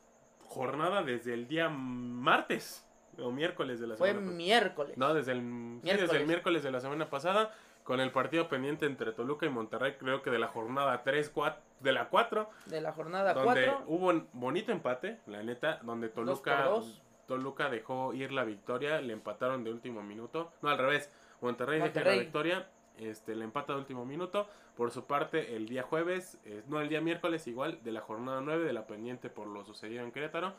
jornada 0.44 1.02
desde 1.02 1.34
el 1.34 1.48
día 1.48 1.68
martes 1.68 2.86
o 3.18 3.30
miércoles 3.30 3.80
de 3.80 3.86
la 3.86 3.96
Fue 3.96 4.08
semana 4.08 4.26
pasada. 4.26 4.36
miércoles. 4.36 4.96
No, 4.98 5.14
desde 5.14 5.32
el, 5.32 5.38
sí, 5.40 5.44
desde 5.44 5.82
Miércoles. 5.82 6.20
el 6.20 6.26
miércoles 6.26 6.62
de 6.62 6.70
la 6.70 6.80
semana 6.80 7.08
pasada, 7.10 7.52
con 7.84 8.00
el 8.00 8.10
partido 8.12 8.48
pendiente 8.48 8.84
entre 8.86 9.12
Toluca 9.12 9.46
y 9.46 9.48
Monterrey, 9.48 9.94
creo 9.98 10.22
que 10.22 10.30
de 10.30 10.38
la 10.38 10.48
jornada 10.48 11.02
3, 11.02 11.30
4, 11.30 11.62
de 11.80 11.92
la 11.92 12.08
4, 12.08 12.50
De 12.66 12.80
la 12.80 12.92
jornada 12.92 13.32
donde 13.32 13.66
4. 13.66 13.84
hubo 13.86 14.08
un 14.08 14.28
bonito 14.32 14.72
empate, 14.72 15.20
la 15.26 15.42
neta, 15.42 15.78
donde 15.82 16.08
Toluca, 16.08 16.64
dos. 16.64 17.00
Toluca 17.26 17.70
dejó 17.70 18.12
ir 18.12 18.32
la 18.32 18.44
victoria, 18.44 19.00
le 19.00 19.12
empataron 19.12 19.64
de 19.64 19.70
último 19.72 20.02
minuto, 20.02 20.52
no 20.62 20.68
al 20.68 20.78
revés, 20.78 21.10
Monterrey, 21.40 21.76
dejó 21.80 21.86
Monterrey. 21.86 22.16
la 22.18 22.22
victoria, 22.22 22.68
este, 22.98 23.34
le 23.34 23.44
empata 23.44 23.72
de 23.72 23.78
último 23.80 24.04
minuto, 24.04 24.48
por 24.76 24.90
su 24.90 25.04
parte 25.06 25.56
el 25.56 25.68
día 25.68 25.82
jueves, 25.82 26.38
eh, 26.44 26.62
no 26.68 26.80
el 26.80 26.88
día 26.88 27.00
miércoles 27.00 27.46
igual, 27.46 27.82
de 27.82 27.92
la 27.92 28.00
jornada 28.00 28.40
9 28.40 28.64
de 28.64 28.72
la 28.72 28.86
pendiente 28.86 29.30
por 29.30 29.46
lo 29.46 29.64
sucedido 29.64 30.02
en 30.04 30.12
Querétaro, 30.12 30.54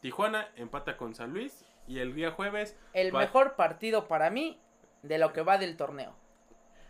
Tijuana 0.00 0.48
empata 0.56 0.96
con 0.96 1.14
San 1.14 1.32
Luis 1.32 1.64
y 1.86 1.98
el 1.98 2.14
día 2.14 2.30
jueves 2.30 2.76
El 2.94 3.12
mejor 3.12 3.54
partido 3.56 4.08
para 4.08 4.30
mí 4.30 4.58
de 5.02 5.18
lo 5.18 5.32
que 5.32 5.42
va 5.42 5.58
del 5.58 5.76
torneo. 5.76 6.14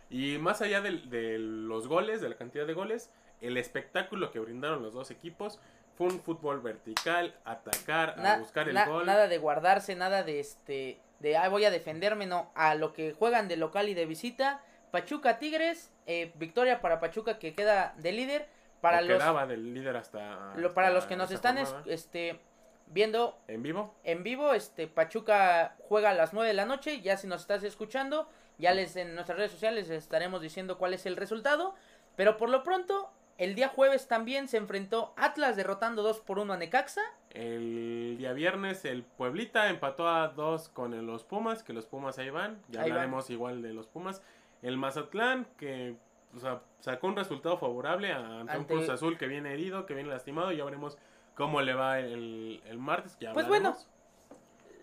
Y 0.09 0.37
más 0.37 0.61
allá 0.61 0.81
del- 0.81 1.09
de, 1.09 1.37
los 1.39 1.87
goles, 1.87 2.21
de 2.21 2.29
la 2.29 2.35
cantidad 2.35 2.65
de 2.67 2.73
goles, 2.73 3.11
el 3.41 3.57
espectáculo 3.57 4.31
que 4.31 4.39
brindaron 4.39 4.81
los 4.83 4.93
dos 4.93 5.11
equipos 5.11 5.59
fue 5.97 6.07
un 6.07 6.19
fútbol 6.21 6.61
vertical, 6.61 7.35
atacar, 7.45 8.11
a 8.11 8.21
Na- 8.21 8.37
buscar 8.37 8.67
el 8.69 8.75
na- 8.75 8.85
gol. 8.85 9.05
Nada 9.05 9.27
de 9.27 9.37
guardarse, 9.37 9.95
nada 9.95 10.23
de 10.23 10.39
este, 10.39 10.99
de 11.19 11.37
"Ay, 11.37 11.49
voy 11.49 11.65
a 11.65 11.71
defenderme, 11.71 12.25
no, 12.27 12.49
a 12.55 12.75
lo 12.75 12.93
que 12.93 13.13
juegan 13.13 13.47
de 13.47 13.57
local 13.57 13.89
y 13.89 13.93
de 13.93 14.05
visita. 14.05 14.63
Pachuca 14.91 15.39
Tigres, 15.39 15.91
eh, 16.05 16.31
victoria 16.35 16.81
para 16.81 16.99
Pachuca 16.99 17.39
que 17.39 17.53
queda 17.53 17.93
de 17.97 18.11
líder. 18.11 18.47
Para 18.81 18.97
o 18.97 19.01
los, 19.01 19.17
quedaba 19.19 19.45
del 19.45 19.73
líder 19.73 19.95
hasta, 19.95 20.53
lo- 20.55 20.73
para 20.73 20.87
hasta 20.87 20.95
los 20.95 21.05
que 21.05 21.15
nos 21.15 21.29
están 21.31 21.57
es- 21.59 21.73
este, 21.85 22.39
viendo 22.87 23.37
en 23.47 23.61
vivo. 23.61 23.93
en 24.03 24.23
vivo, 24.23 24.53
este 24.53 24.87
Pachuca 24.87 25.75
juega 25.87 26.09
a 26.09 26.13
las 26.13 26.33
9 26.33 26.47
de 26.47 26.55
la 26.55 26.65
noche, 26.65 26.99
ya 27.01 27.15
si 27.15 27.27
nos 27.27 27.41
estás 27.41 27.63
escuchando, 27.63 28.27
ya 28.57 28.73
les 28.73 28.95
en 28.95 29.13
nuestras 29.13 29.37
redes 29.37 29.51
sociales 29.51 29.87
les 29.87 30.03
estaremos 30.03 30.41
diciendo 30.41 30.77
cuál 30.79 30.93
es 30.95 31.05
el 31.05 31.15
resultado, 31.15 31.75
pero 32.15 32.37
por 32.37 32.49
lo 32.49 32.63
pronto 32.63 33.11
el 33.37 33.53
día 33.55 33.69
jueves 33.69 34.07
también 34.07 34.47
se 34.47 34.57
enfrentó 34.57 35.13
Atlas 35.15 35.55
derrotando 35.55 36.01
2 36.03 36.19
por 36.19 36.39
1 36.39 36.53
a 36.53 36.57
Necaxa. 36.57 37.01
El 37.29 38.15
día 38.17 38.33
viernes 38.33 38.83
el 38.85 39.03
Pueblita 39.03 39.69
empató 39.69 40.07
a 40.09 40.27
dos 40.29 40.69
con 40.69 40.93
el- 40.95 41.05
los 41.05 41.23
Pumas, 41.23 41.63
que 41.63 41.73
los 41.73 41.85
Pumas 41.85 42.17
ahí 42.17 42.29
van. 42.31 42.61
Ya 42.69 42.81
Ahí 42.81 42.89
van. 42.89 42.97
hablaremos 42.97 43.29
igual 43.29 43.61
de 43.61 43.73
los 43.73 43.87
Pumas. 43.87 44.21
El 44.61 44.77
Mazatlán, 44.77 45.47
que 45.57 45.95
o 46.35 46.39
sea, 46.39 46.61
sacó 46.79 47.07
un 47.07 47.15
resultado 47.15 47.57
favorable 47.57 48.11
a- 48.13 48.41
ante, 48.41 48.57
un 48.57 48.63
Cruz 48.65 48.89
Azul 48.89 49.17
que 49.17 49.27
viene 49.27 49.53
herido, 49.53 49.85
que 49.85 49.93
viene 49.93 50.09
lastimado. 50.09 50.51
Ya 50.51 50.63
veremos 50.63 50.97
cómo 51.35 51.61
le 51.61 51.73
va 51.73 51.99
el, 51.99 52.61
el 52.65 52.77
martes. 52.77 53.17
Pues 53.33 53.47
bueno. 53.47 53.75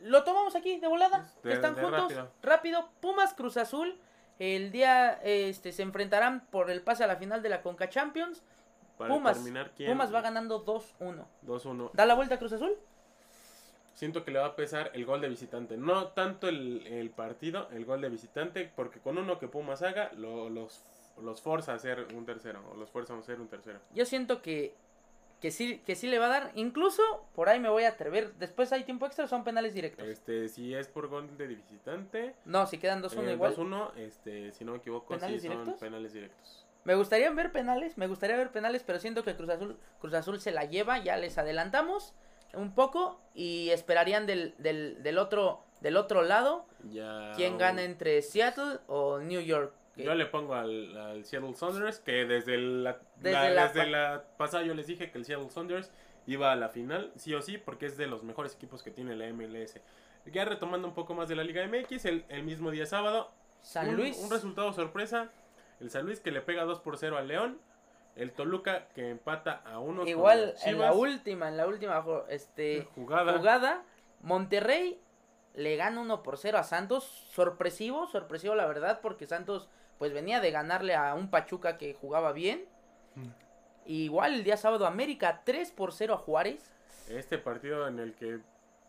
Lo 0.02 0.22
tomamos 0.24 0.54
aquí 0.54 0.78
de 0.78 0.86
volada. 0.86 1.28
De- 1.42 1.52
Están 1.52 1.74
de 1.74 1.82
juntos. 1.82 2.02
rápido. 2.02 2.30
Rápido. 2.42 2.88
Pumas 3.00 3.34
Cruz 3.34 3.56
Azul. 3.56 3.98
El 4.38 4.70
día 4.70 5.14
este 5.24 5.72
se 5.72 5.82
enfrentarán 5.82 6.46
por 6.50 6.70
el 6.70 6.82
pase 6.82 7.02
a 7.02 7.08
la 7.08 7.16
final 7.16 7.42
de 7.42 7.48
la 7.48 7.62
Conca 7.62 7.88
Champions. 7.88 8.42
Para 8.96 9.12
Pumas. 9.14 9.36
terminar, 9.36 9.72
¿quién? 9.76 9.90
Pumas 9.90 10.14
va 10.14 10.20
ganando 10.20 10.64
2-1. 10.64 11.24
2-1. 11.46 11.90
¿Da 11.92 12.06
la 12.06 12.14
vuelta 12.14 12.36
a 12.36 12.38
Cruz 12.38 12.52
Azul? 12.52 12.76
Siento 13.98 14.24
que 14.24 14.30
le 14.30 14.38
va 14.38 14.46
a 14.46 14.54
pesar 14.54 14.92
el 14.94 15.04
gol 15.04 15.20
de 15.20 15.28
visitante. 15.28 15.76
No 15.76 16.06
tanto 16.12 16.46
el, 16.48 16.86
el 16.86 17.10
partido, 17.10 17.68
el 17.72 17.84
gol 17.84 18.00
de 18.00 18.08
visitante, 18.08 18.70
porque 18.76 19.00
con 19.00 19.18
uno 19.18 19.40
que 19.40 19.48
Pumas 19.48 19.82
haga, 19.82 20.12
lo- 20.16 20.48
los, 20.48 20.84
los 21.20 21.42
forza 21.42 21.72
a 21.72 21.74
hacer 21.74 22.06
un 22.14 22.24
tercero, 22.24 22.62
o 22.70 22.76
los 22.76 22.88
fuerza 22.90 23.14
a 23.14 23.18
hacer 23.18 23.40
un 23.40 23.48
tercero. 23.48 23.80
Yo 23.92 24.04
siento 24.04 24.40
que, 24.40 24.72
que, 25.40 25.50
sí, 25.50 25.82
que 25.84 25.96
sí 25.96 26.06
le 26.06 26.20
va 26.20 26.26
a 26.26 26.28
dar. 26.28 26.52
Incluso 26.54 27.02
por 27.34 27.48
ahí 27.48 27.58
me 27.58 27.70
voy 27.70 27.82
a 27.82 27.88
atrever. 27.88 28.34
Después 28.34 28.70
hay 28.70 28.84
tiempo 28.84 29.04
extra, 29.04 29.26
son 29.26 29.42
penales 29.42 29.74
directos. 29.74 30.06
Este, 30.06 30.48
si 30.48 30.76
es 30.76 30.86
por 30.86 31.08
gol 31.08 31.36
de 31.36 31.48
visitante, 31.48 32.36
No, 32.44 32.68
si 32.68 32.78
quedan 32.78 33.02
2-1 33.02 33.26
eh, 33.26 33.32
igual. 33.32 33.56
2-1, 33.56 33.96
este, 33.96 34.52
si 34.52 34.64
no 34.64 34.70
me 34.72 34.78
equivoco, 34.78 35.12
¿Penales 35.16 35.42
sí 35.42 35.48
son 35.48 35.76
penales 35.76 36.12
directos. 36.12 36.64
Me 36.84 36.94
gustaría 36.94 37.28
ver 37.32 37.50
penales, 37.50 37.98
me 37.98 38.06
gustaría 38.06 38.36
ver 38.36 38.52
penales, 38.52 38.84
pero 38.86 39.00
siento 39.00 39.24
que 39.24 39.34
Cruz 39.34 39.50
Azul, 39.50 39.76
Cruz 40.00 40.14
Azul 40.14 40.40
se 40.40 40.52
la 40.52 40.66
lleva, 40.66 40.98
ya 41.02 41.16
les 41.16 41.36
adelantamos 41.36 42.14
un 42.54 42.74
poco 42.74 43.20
y 43.34 43.70
esperarían 43.70 44.26
del, 44.26 44.54
del, 44.58 45.02
del 45.02 45.18
otro 45.18 45.64
del 45.80 45.96
otro 45.96 46.22
lado 46.22 46.66
Ya, 46.90 47.32
quién 47.36 47.56
gana 47.56 47.82
entre 47.84 48.20
Seattle 48.22 48.78
o 48.88 49.18
New 49.20 49.40
York. 49.40 49.72
Yo 49.96 50.14
le 50.14 50.26
pongo 50.26 50.54
al, 50.54 50.96
al 50.96 51.24
Seattle 51.24 51.54
Saunders, 51.54 51.98
que 52.00 52.24
desde 52.24 52.56
la, 52.58 52.98
Desde 53.16 53.32
la- 53.32 53.50
la 53.50 53.62
desde 53.68 53.80
pa- 53.80 53.86
la 53.86 54.24
pasada 54.36 54.64
yo 54.64 54.74
les 54.74 54.86
dije 54.86 55.10
que 55.10 55.18
el 55.18 55.24
Seattle 55.24 55.50
Saunders 55.50 55.90
iba 56.26 56.50
a 56.52 56.56
la 56.56 56.68
final, 56.68 57.12
sí 57.16 57.32
o 57.34 57.42
sí, 57.42 57.58
porque 57.58 57.86
es 57.86 57.96
de 57.96 58.06
los 58.06 58.22
mejores 58.24 58.54
equipos 58.54 58.82
que 58.82 58.90
tiene 58.90 59.14
la 59.16 59.26
MLS. 59.32 59.80
Ya 60.26 60.44
retomando 60.44 60.86
un 60.88 60.94
poco 60.94 61.14
más 61.14 61.28
de 61.28 61.36
la 61.36 61.42
Liga 61.44 61.66
MX, 61.66 62.04
el, 62.04 62.24
el 62.28 62.42
mismo 62.42 62.70
día 62.70 62.86
sábado, 62.86 63.30
San 63.62 63.88
un, 63.88 63.96
Luis. 63.96 64.18
un 64.18 64.30
resultado 64.30 64.72
sorpresa, 64.72 65.30
el 65.80 65.90
San 65.90 66.04
Luis 66.06 66.20
que 66.20 66.30
le 66.32 66.40
pega 66.42 66.64
2 66.64 66.80
por 66.80 66.96
0 66.98 67.16
al 67.18 67.28
León, 67.28 67.58
el 68.18 68.32
Toluca 68.32 68.88
que 68.94 69.10
empata 69.10 69.62
a 69.64 69.78
1 69.78 70.06
Igual 70.06 70.54
en 70.64 70.78
la 70.78 70.92
última, 70.92 71.48
en 71.48 71.56
la 71.56 71.66
última 71.66 72.04
este, 72.28 72.86
jugada. 72.94 73.38
jugada, 73.38 73.84
Monterrey 74.20 75.00
le 75.54 75.76
gana 75.76 76.00
1 76.00 76.22
por 76.22 76.36
0 76.36 76.58
a 76.58 76.64
Santos. 76.64 77.04
Sorpresivo, 77.04 78.06
sorpresivo 78.08 78.54
la 78.54 78.66
verdad, 78.66 79.00
porque 79.00 79.26
Santos 79.26 79.68
pues 79.98 80.12
venía 80.12 80.40
de 80.40 80.50
ganarle 80.50 80.94
a 80.94 81.14
un 81.14 81.30
Pachuca 81.30 81.78
que 81.78 81.94
jugaba 81.94 82.32
bien. 82.32 82.64
Mm. 83.14 83.28
Igual 83.86 84.34
el 84.34 84.44
día 84.44 84.56
sábado 84.56 84.86
América 84.86 85.42
3 85.44 85.70
por 85.72 85.92
0 85.92 86.14
a 86.14 86.18
Juárez. 86.18 86.72
Este 87.08 87.38
partido 87.38 87.86
en 87.88 88.00
el 88.00 88.14
que 88.14 88.40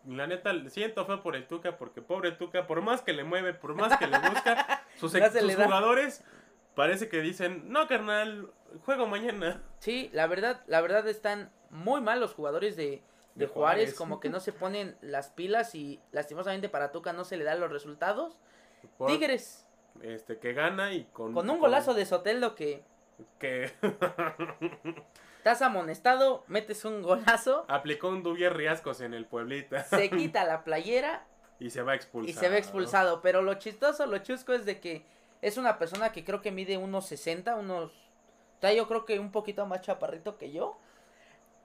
la 0.06 0.26
neta 0.26 0.52
siento 0.68 1.06
fue 1.06 1.22
por 1.22 1.36
el 1.36 1.46
Tuca, 1.46 1.76
porque 1.76 2.02
pobre 2.02 2.32
Tuca, 2.32 2.66
por 2.66 2.82
más 2.82 3.02
que 3.02 3.12
le 3.12 3.24
mueve, 3.24 3.54
por 3.54 3.74
más 3.74 3.96
que 3.98 4.06
le 4.06 4.18
busca, 4.18 4.82
sus, 4.96 5.12
le 5.14 5.56
da. 5.56 5.64
jugadores 5.64 6.24
parece 6.80 7.08
que 7.08 7.20
dicen, 7.20 7.70
no 7.72 7.86
carnal, 7.86 8.50
juego 8.84 9.06
mañana. 9.06 9.62
Sí, 9.78 10.10
la 10.12 10.26
verdad, 10.26 10.62
la 10.66 10.80
verdad 10.80 11.06
están 11.08 11.50
muy 11.70 12.00
mal 12.00 12.20
los 12.20 12.34
jugadores 12.34 12.76
de, 12.76 12.84
de 12.84 13.00
De 13.34 13.46
Juárez, 13.46 13.82
Juárez. 13.84 13.94
como 13.94 14.18
que 14.20 14.28
no 14.30 14.40
se 14.40 14.52
ponen 14.52 14.96
las 15.00 15.28
pilas 15.30 15.74
y 15.74 16.00
lastimosamente 16.12 16.68
para 16.68 16.90
Tuca 16.92 17.12
no 17.12 17.24
se 17.24 17.36
le 17.36 17.44
dan 17.44 17.60
los 17.60 17.70
resultados. 17.70 18.36
Por- 18.98 19.10
Tigres, 19.10 19.66
Este, 20.02 20.38
que 20.38 20.52
gana 20.54 20.92
y 20.92 21.04
con... 21.12 21.34
con 21.34 21.48
un 21.50 21.58
golazo 21.60 21.92
de 21.94 22.06
Soteldo 22.06 22.54
que 22.54 22.82
Que 23.38 23.70
estás 25.38 25.62
amonestado, 25.62 26.44
metes 26.48 26.84
un 26.84 27.02
golazo, 27.02 27.64
aplicó 27.68 28.08
un 28.08 28.22
Dubier 28.22 28.54
Riascos 28.56 29.00
en 29.00 29.14
el 29.14 29.26
Pueblita 29.26 29.84
se 29.84 30.10
quita 30.10 30.44
la 30.44 30.64
playera 30.64 31.26
y 31.58 31.70
se 31.70 31.82
va 31.82 31.94
expulsado. 31.94 32.30
y 32.30 32.40
se 32.40 32.48
ve 32.48 32.58
expulsado. 32.58 33.20
Pero 33.20 33.42
lo 33.42 33.54
chistoso, 33.54 34.06
lo 34.06 34.18
chusco 34.18 34.52
es 34.54 34.64
de 34.64 34.80
que 34.80 35.04
es 35.42 35.56
una 35.56 35.78
persona 35.78 36.12
que 36.12 36.24
creo 36.24 36.40
que 36.40 36.50
mide 36.52 36.76
unos 36.76 37.06
60, 37.06 37.54
unos... 37.56 37.92
O 37.92 38.60
sea, 38.60 38.72
yo 38.74 38.86
creo 38.88 39.04
que 39.06 39.18
un 39.18 39.32
poquito 39.32 39.64
más 39.66 39.80
chaparrito 39.80 40.36
que 40.36 40.50
yo. 40.52 40.78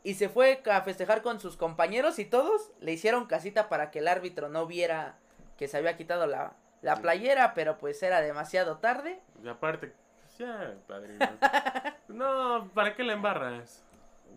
Y 0.04 0.14
se 0.14 0.30
fue 0.30 0.62
a 0.72 0.82
festejar 0.82 1.22
con 1.22 1.40
sus 1.40 1.58
compañeros 1.58 2.20
y 2.20 2.26
todos 2.26 2.72
le 2.80 2.94
hicieron 2.94 3.26
casita 3.26 3.68
para 3.70 3.92
que 3.92 4.00
el 4.00 4.08
árbitro 4.08 4.50
no 4.50 4.66
viera 4.66 5.18
que 5.58 5.68
se 5.68 5.78
había 5.78 5.98
quitado 5.98 6.28
la, 6.28 6.54
la 6.82 6.98
playera, 6.98 7.54
pero 7.54 7.78
pues 7.78 8.02
era 8.04 8.22
demasiado 8.22 8.78
tarde. 8.78 9.20
Y 9.44 9.48
aparte, 9.48 9.94
pues 10.22 10.38
ya, 10.38 10.76
padrino. 10.88 11.28
no, 12.08 12.70
¿para 12.74 12.96
qué 12.96 13.04
la 13.04 13.14
embarras? 13.14 13.84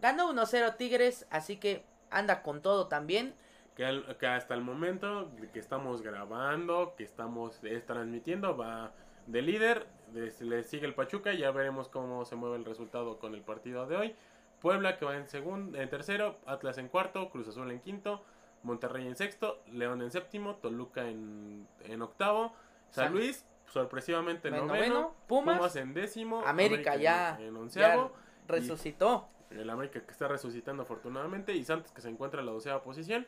Ganó 0.00 0.33
1-0 0.33 0.76
Tigres, 0.76 1.26
así 1.30 1.57
que 1.59 1.85
anda 2.11 2.42
con 2.42 2.62
todo 2.62 2.88
también. 2.88 3.35
que, 3.76 3.85
al- 3.85 4.16
que 4.16 4.26
hasta 4.26 4.54
el 4.54 4.62
momento 4.62 5.30
que 5.52 5.59
estamos 5.59 6.02
grabando, 6.02 6.95
que 6.97 7.04
estamos 7.04 7.62
eh, 7.62 7.83
transmitiendo, 7.87 8.57
va 8.57 8.92
de 9.29 9.43
líder, 9.43 9.87
de- 10.13 10.33
le 10.45 10.63
sigue 10.65 10.87
el 10.87 10.95
Pachuca, 10.95 11.33
ya 11.35 11.51
veremos 11.51 11.89
cómo 11.89 12.25
se 12.25 12.35
mueve 12.35 12.57
el 12.57 12.65
resultado 12.65 13.19
con 13.19 13.35
el 13.35 13.43
partido 13.43 13.87
de 13.87 13.97
hoy. 13.97 14.15
Puebla 14.61 14.97
que 14.99 15.05
va 15.05 15.17
en 15.17 15.29
segundo, 15.29 15.79
en 15.79 15.89
tercero, 15.89 16.37
Atlas 16.47 16.79
en 16.79 16.89
cuarto, 16.89 17.31
Cruz 17.31 17.47
Azul 17.49 17.71
en 17.71 17.81
quinto, 17.81 18.23
Monterrey 18.63 19.07
en 19.07 19.15
sexto, 19.17 19.63
León 19.71 20.03
en 20.03 20.11
séptimo, 20.11 20.57
Toluca 20.57 21.09
en, 21.09 21.69
en 21.85 22.03
octavo, 22.03 22.53
San 22.91 23.13
Luis 23.13 23.45
sorpresivamente 23.67 24.49
en 24.49 24.55
En 24.55 24.67
noveno, 24.67 24.95
noveno, 24.95 25.15
Pumas, 25.29 25.77
en 25.77 25.93
décimo, 25.95 26.43
América 26.45 26.97
ya- 26.97 27.39
en 27.39 27.55
onceavo, 27.55 28.13
resucitó. 28.49 29.29
el 29.51 29.69
América 29.71 30.01
que 30.05 30.11
está 30.11 30.27
resucitando 30.27 30.83
afortunadamente 30.85 31.53
y 31.53 31.63
Santos 31.65 31.93
que 31.93 32.01
se 32.01 32.09
encuentra 32.09 32.41
en 32.41 32.47
la 32.47 32.53
doceava 32.53 32.83
posición. 32.83 33.27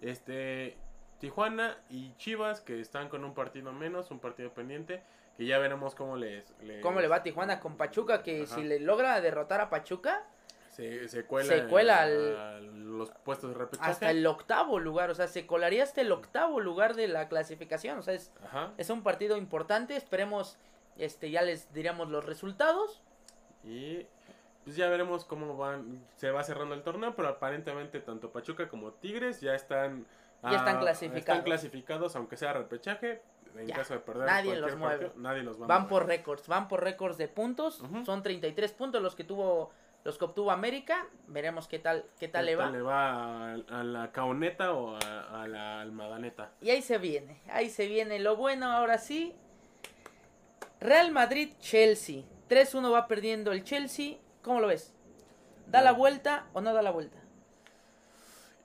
Este 0.00 0.76
Tijuana 1.18 1.78
y 1.90 2.14
Chivas 2.16 2.60
que 2.60 2.80
están 2.80 3.08
con 3.08 3.24
un 3.24 3.34
partido 3.34 3.72
menos, 3.72 4.10
un 4.10 4.18
partido 4.18 4.50
pendiente, 4.52 5.02
que 5.36 5.46
ya 5.46 5.58
veremos 5.58 5.94
cómo 5.94 6.16
les, 6.16 6.52
les- 6.62 6.82
¿Cómo 6.82 7.00
le 7.00 7.08
va 7.08 7.16
a 7.16 7.22
Tijuana 7.22 7.60
con 7.60 7.76
Pachuca? 7.76 8.22
Que 8.22 8.42
Ajá. 8.42 8.54
si 8.54 8.62
le 8.64 8.80
logra 8.80 9.20
derrotar 9.20 9.60
a 9.60 9.70
Pachuca, 9.70 10.24
se, 10.68 11.08
se 11.08 11.24
cuela, 11.24 11.48
Se 11.48 11.64
cuela 11.66 12.00
al- 12.02 12.36
a 12.36 12.60
los 12.60 13.10
puestos 13.10 13.50
de 13.50 13.56
repechaje. 13.58 13.90
hasta 13.90 14.10
el 14.10 14.26
octavo 14.26 14.78
lugar, 14.78 15.10
o 15.10 15.14
sea, 15.14 15.26
se 15.28 15.46
colaría 15.46 15.82
hasta 15.82 16.00
el 16.00 16.12
octavo 16.12 16.60
lugar 16.60 16.94
de 16.94 17.08
la 17.08 17.28
clasificación, 17.28 17.98
o 17.98 18.02
sea, 18.02 18.14
es, 18.14 18.32
Ajá. 18.44 18.72
es 18.78 18.88
un 18.90 19.02
partido 19.02 19.36
importante, 19.36 19.96
esperemos, 19.96 20.56
este, 20.96 21.30
ya 21.30 21.42
les 21.42 21.72
diríamos 21.72 22.08
los 22.08 22.24
resultados. 22.24 23.02
Y 23.64 24.06
pues 24.64 24.76
ya 24.76 24.88
veremos 24.88 25.24
cómo 25.24 25.56
van, 25.56 26.02
se 26.16 26.30
va 26.30 26.42
cerrando 26.44 26.74
el 26.74 26.82
torneo, 26.82 27.14
pero 27.16 27.28
aparentemente 27.28 28.00
tanto 28.00 28.30
Pachuca 28.30 28.68
como 28.68 28.92
Tigres 28.92 29.40
ya 29.40 29.54
están 29.54 30.06
Ya 30.42 30.56
están 30.56 30.76
ah, 30.76 30.80
clasificados. 30.80 31.18
están 31.20 31.42
clasificados, 31.42 32.16
aunque 32.16 32.36
sea 32.36 32.52
repechaje. 32.52 33.20
En 33.56 33.66
Ya, 33.66 33.76
caso 33.76 33.94
de 33.94 34.00
perder 34.00 34.26
nadie 34.26 34.56
los 34.56 34.76
mueve. 34.76 35.06
partido, 35.06 35.22
nadie 35.22 35.42
los 35.42 35.60
va 35.60 35.64
a 35.64 35.68
Van 35.68 35.82
mover. 35.82 35.90
por 35.90 36.06
récords, 36.06 36.48
van 36.48 36.68
por 36.68 36.82
récords 36.82 37.18
de 37.18 37.28
puntos, 37.28 37.80
Ujú. 37.80 38.04
son 38.04 38.22
33 38.22 38.72
puntos 38.72 39.02
los 39.02 39.14
que 39.14 39.24
tuvo 39.24 39.70
los 40.04 40.18
que 40.18 40.24
obtuvo 40.24 40.50
América, 40.50 41.06
veremos 41.28 41.68
qué 41.68 41.78
tal 41.78 42.04
qué 42.18 42.26
tal 42.26 42.46
le 42.46 42.56
va. 42.56 42.70
le 42.70 42.82
va 42.82 43.52
a, 43.52 43.54
a 43.54 43.84
la 43.84 44.10
caoneta 44.10 44.72
o 44.72 44.96
a, 44.96 45.42
a 45.42 45.46
la 45.46 45.80
almadaneta? 45.80 46.50
Y 46.60 46.70
ahí 46.70 46.82
se 46.82 46.98
viene, 46.98 47.40
ahí 47.50 47.70
se 47.70 47.86
viene 47.86 48.18
lo 48.18 48.34
bueno, 48.36 48.72
ahora 48.72 48.98
sí. 48.98 49.34
Real 50.80 51.12
Madrid 51.12 51.52
Chelsea. 51.60 52.24
3-1 52.48 52.92
va 52.92 53.06
perdiendo 53.06 53.52
el 53.52 53.62
Chelsea. 53.62 54.16
¿Cómo 54.42 54.60
lo 54.60 54.66
ves? 54.66 54.92
¿Da 55.68 55.80
la 55.80 55.92
vuelta 55.92 56.46
o 56.52 56.60
no 56.60 56.74
da 56.74 56.82
la 56.82 56.90
vuelta? 56.90 57.18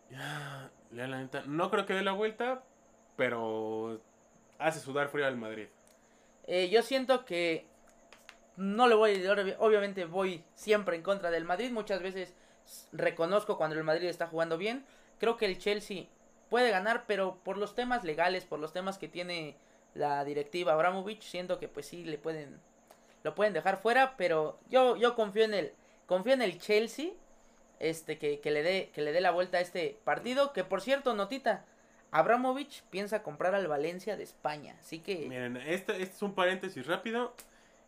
Ya, 0.09 0.71
la 0.91 1.07
neta, 1.19 1.43
no 1.45 1.69
creo 1.69 1.85
que 1.85 1.93
dé 1.93 2.01
la 2.01 2.13
vuelta, 2.13 2.63
pero 3.15 4.01
hace 4.59 4.79
sudar 4.79 5.09
frío 5.09 5.25
al 5.25 5.37
Madrid. 5.37 5.67
Eh, 6.45 6.69
yo 6.69 6.81
siento 6.81 7.25
que 7.25 7.65
no 8.55 8.87
le 8.87 8.95
voy, 8.95 9.15
obvi- 9.15 9.55
obviamente 9.59 10.05
voy 10.05 10.43
siempre 10.55 10.95
en 10.95 11.03
contra 11.03 11.29
del 11.31 11.45
Madrid. 11.45 11.71
Muchas 11.71 12.01
veces 12.01 12.33
reconozco 12.91 13.57
cuando 13.57 13.75
el 13.75 13.83
Madrid 13.83 14.07
está 14.07 14.27
jugando 14.27 14.57
bien. 14.57 14.85
Creo 15.19 15.37
que 15.37 15.45
el 15.45 15.57
Chelsea 15.57 16.05
puede 16.49 16.71
ganar, 16.71 17.05
pero 17.07 17.37
por 17.43 17.57
los 17.57 17.75
temas 17.75 18.03
legales, 18.03 18.45
por 18.45 18.59
los 18.59 18.73
temas 18.73 18.97
que 18.97 19.07
tiene 19.07 19.55
la 19.93 20.23
directiva 20.23 20.73
Abramovich, 20.73 21.21
siento 21.23 21.59
que 21.59 21.67
pues 21.67 21.87
sí 21.87 22.03
le 22.05 22.17
pueden 22.17 22.59
lo 23.23 23.35
pueden 23.35 23.51
dejar 23.53 23.77
fuera, 23.77 24.15
pero 24.15 24.59
yo 24.69 24.95
yo 24.95 25.15
confío 25.15 25.43
en 25.43 25.53
el 25.53 25.73
confío 26.05 26.33
en 26.33 26.41
el 26.41 26.59
Chelsea 26.59 27.09
este 27.79 28.17
que, 28.17 28.39
que 28.39 28.51
le 28.51 28.63
dé 28.63 28.91
que 28.93 29.01
le 29.01 29.11
dé 29.11 29.21
la 29.21 29.31
vuelta 29.31 29.57
a 29.57 29.61
este 29.61 29.97
partido, 30.03 30.53
que 30.53 30.63
por 30.63 30.81
cierto, 30.81 31.13
notita, 31.15 31.65
Abramovich 32.11 32.83
piensa 32.89 33.21
comprar 33.23 33.53
al 33.55 33.67
Valencia 33.67 34.15
de 34.17 34.23
España, 34.23 34.75
así 34.79 34.99
que 34.99 35.27
Miren, 35.27 35.57
este, 35.57 35.93
este 36.01 36.15
es 36.15 36.21
un 36.21 36.33
paréntesis 36.33 36.85
rápido. 36.87 37.33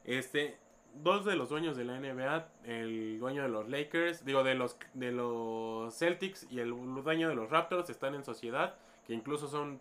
Este, 0.06 0.58
dos 1.04 1.24
de 1.26 1.36
los 1.36 1.50
dueños 1.50 1.78
de 1.78 1.86
la 1.86 2.00
NBA, 2.00 2.48
el 2.66 3.20
dueño 3.20 3.44
de 3.44 3.50
los 3.50 3.70
Lakers, 3.70 4.26
digo, 4.26 4.44
de 4.44 4.56
los, 4.56 4.78
de 4.94 5.12
los 5.12 5.98
Celtics 5.98 6.48
y 6.50 6.60
el 6.60 6.72
dueño 7.04 7.30
de 7.30 7.36
los 7.36 7.50
Raptors 7.50 7.90
están 7.90 8.16
en 8.16 8.24
sociedad, 8.24 8.76
que 9.06 9.14
incluso 9.14 9.48
son 9.48 9.80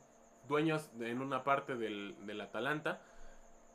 dueños 0.49 0.91
de- 0.99 1.11
en 1.11 1.21
una 1.21 1.45
parte 1.45 1.77
del, 1.77 2.15
del 2.27 2.41
Atalanta. 2.41 3.01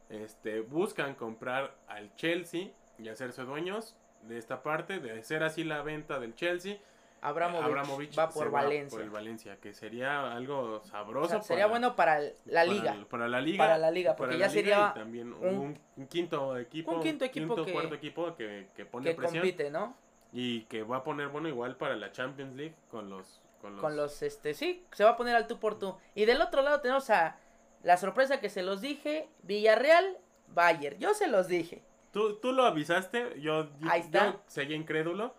Este, 0.09 0.61
buscan 0.61 1.15
comprar 1.15 1.75
al 1.87 2.13
Chelsea 2.15 2.69
y 2.99 3.09
hacerse 3.09 3.43
dueños 3.43 3.95
de 4.23 4.37
esta 4.37 4.61
parte, 4.63 4.99
de 4.99 5.19
hacer 5.19 5.43
así 5.43 5.63
la 5.63 5.81
venta 5.81 6.19
del 6.19 6.35
Chelsea. 6.35 6.77
Abramovich, 7.23 7.63
Abramovich 7.65 8.19
va 8.19 8.29
por 8.29 8.51
Valencia. 8.51 8.97
por 8.97 9.01
el 9.03 9.09
Valencia, 9.09 9.57
que 9.61 9.73
sería 9.73 10.31
algo 10.33 10.75
O 10.75 10.83
sabroso. 10.83 11.29
sea, 11.29 11.41
sería 11.41 11.63
para- 11.65 11.71
bueno 11.71 11.95
para 11.95 12.19
la 12.45 12.63
liga. 12.65 12.95
Para, 13.09 13.27
la 13.27 13.39
liga. 13.41 13.57
Para 13.63 13.77
la 13.77 13.91
liga, 13.91 14.15
porque 14.15 14.37
ya 14.37 14.49
sería 14.49 14.93
también 14.93 15.33
un, 15.33 15.79
quinto 16.09 16.57
equipo. 16.57 16.91
un 16.91 17.01
quinto 17.01 17.25
equipo 17.25 17.55
que- 17.63 17.71
cuarto 17.71 17.95
equipo 17.95 18.35
que, 18.35 18.67
que 18.75 18.85
pone 18.85 19.09
que 19.11 19.15
presión. 19.15 19.41
compite, 19.41 19.71
¿no? 19.71 19.95
Y 20.31 20.61
que 20.63 20.83
va 20.83 20.97
a 20.97 21.03
poner 21.03 21.27
bueno 21.29 21.47
igual 21.47 21.75
para 21.77 21.95
la 21.95 22.11
Champions 22.11 22.55
League 22.55 22.75
con 22.89 23.09
los. 23.09 23.41
Con 23.61 23.73
los, 23.73 23.81
Con 23.81 23.95
los, 23.95 24.21
este, 24.23 24.53
sí, 24.53 24.85
se 24.91 25.05
va 25.05 25.11
a 25.11 25.15
poner 25.15 25.35
al 25.37 25.47
tú 25.47 25.57
por 25.57 25.79
tú. 25.79 25.95
Y 26.15 26.25
del 26.25 26.41
otro 26.41 26.61
lado 26.63 26.81
tenemos 26.81 27.09
a 27.09 27.37
la 27.83 27.95
sorpresa 27.95 28.41
que 28.41 28.49
se 28.49 28.61
los 28.63 28.81
dije, 28.81 29.29
Villarreal, 29.43 30.17
Bayern. 30.49 30.97
Yo 30.99 31.13
se 31.13 31.27
los 31.27 31.47
dije. 31.47 31.81
Tú, 32.11 32.35
tú 32.41 32.51
lo 32.51 32.65
avisaste, 32.65 33.39
yo, 33.39 33.69
yo, 33.79 33.89
Ahí 33.89 34.01
está. 34.01 34.33
yo 34.33 34.41
seguí 34.47 34.73
incrédulo. 34.75 35.33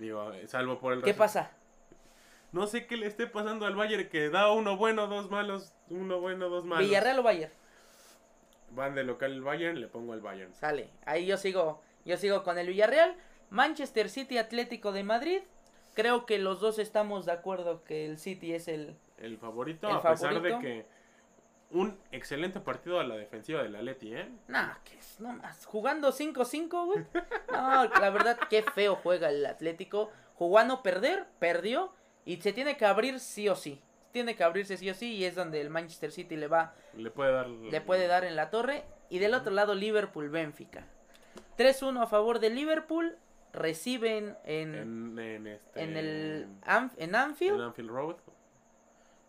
Digo, 0.00 0.32
salvo 0.46 0.78
por 0.80 0.94
el 0.94 1.02
¿Qué 1.02 1.12
pasa? 1.12 1.50
No 2.52 2.66
sé 2.66 2.86
qué 2.86 2.96
le 2.96 3.06
esté 3.06 3.26
pasando 3.26 3.66
al 3.66 3.76
Bayern 3.76 4.08
que 4.08 4.30
da 4.30 4.50
uno 4.50 4.78
bueno, 4.78 5.06
dos 5.06 5.30
malos, 5.30 5.74
uno 5.90 6.20
bueno, 6.20 6.48
dos 6.48 6.64
malos. 6.64 6.86
Villarreal 6.86 7.18
o 7.18 7.22
Bayern. 7.22 7.52
Van 8.70 8.94
de 8.94 9.04
local 9.04 9.30
el 9.32 9.42
Bayern, 9.42 9.78
le 9.78 9.88
pongo 9.88 10.14
el 10.14 10.20
Bayern. 10.20 10.54
Sale. 10.54 10.88
Ahí 11.04 11.26
yo 11.26 11.36
sigo, 11.36 11.82
yo 12.06 12.16
sigo 12.16 12.42
con 12.42 12.58
el 12.58 12.68
Villarreal. 12.68 13.14
Manchester 13.50 14.08
City 14.08 14.38
Atlético 14.38 14.92
de 14.92 15.04
Madrid. 15.04 15.42
Creo 15.92 16.24
que 16.24 16.38
los 16.38 16.60
dos 16.60 16.78
estamos 16.78 17.26
de 17.26 17.32
acuerdo 17.32 17.84
que 17.84 18.06
el 18.06 18.18
City 18.18 18.54
es 18.54 18.68
el 18.68 18.96
El 19.18 19.36
favorito, 19.36 19.86
El 19.86 19.96
a 19.96 20.02
pesar 20.02 20.40
de 20.40 20.58
que 20.60 20.86
un 21.70 21.98
excelente 22.12 22.60
partido 22.60 22.98
a 23.00 23.04
la 23.04 23.16
defensiva 23.16 23.62
del 23.62 23.76
Atleti, 23.76 24.14
¿eh? 24.14 24.28
Nah, 24.48 24.74
que 24.84 24.96
es 24.98 25.20
nomás. 25.20 25.64
Jugando 25.66 26.12
5-5, 26.12 26.84
güey. 26.86 27.04
No, 27.52 27.84
la 27.86 28.10
verdad, 28.10 28.38
qué 28.48 28.62
feo 28.62 28.96
juega 28.96 29.28
el 29.30 29.44
Atlético. 29.46 30.10
Jugó 30.34 30.58
a 30.58 30.64
no 30.64 30.82
perder, 30.82 31.26
perdió. 31.38 31.92
Y 32.24 32.40
se 32.40 32.52
tiene 32.52 32.76
que 32.76 32.86
abrir 32.86 33.20
sí 33.20 33.48
o 33.48 33.54
sí. 33.56 33.80
Tiene 34.12 34.34
que 34.34 34.42
abrirse 34.44 34.76
sí 34.76 34.90
o 34.90 34.94
sí. 34.94 35.14
Y 35.14 35.24
es 35.24 35.34
donde 35.36 35.60
el 35.60 35.70
Manchester 35.70 36.10
City 36.10 36.36
le 36.36 36.48
va, 36.48 36.74
Le 36.96 37.10
puede 37.10 37.32
dar. 37.32 37.48
le 37.48 37.80
puede 37.80 38.06
dar 38.08 38.24
en 38.24 38.34
la 38.36 38.50
torre. 38.50 38.84
Y 39.08 39.18
del 39.18 39.34
otro 39.34 39.52
lado, 39.52 39.74
Liverpool-Benfica. 39.74 40.86
3-1 41.58 42.02
a 42.02 42.06
favor 42.06 42.40
de 42.40 42.50
Liverpool. 42.50 43.16
Reciben 43.52 44.36
en, 44.44 44.74
en, 44.76 45.18
En, 45.18 45.18
en, 45.18 45.46
este, 45.48 45.82
el 45.82 46.46
Anf- 46.64 46.94
en 46.98 47.14
Anfield. 47.16 47.56
en 47.56 47.60
Anfield 47.62 47.90
Road. 47.90 48.16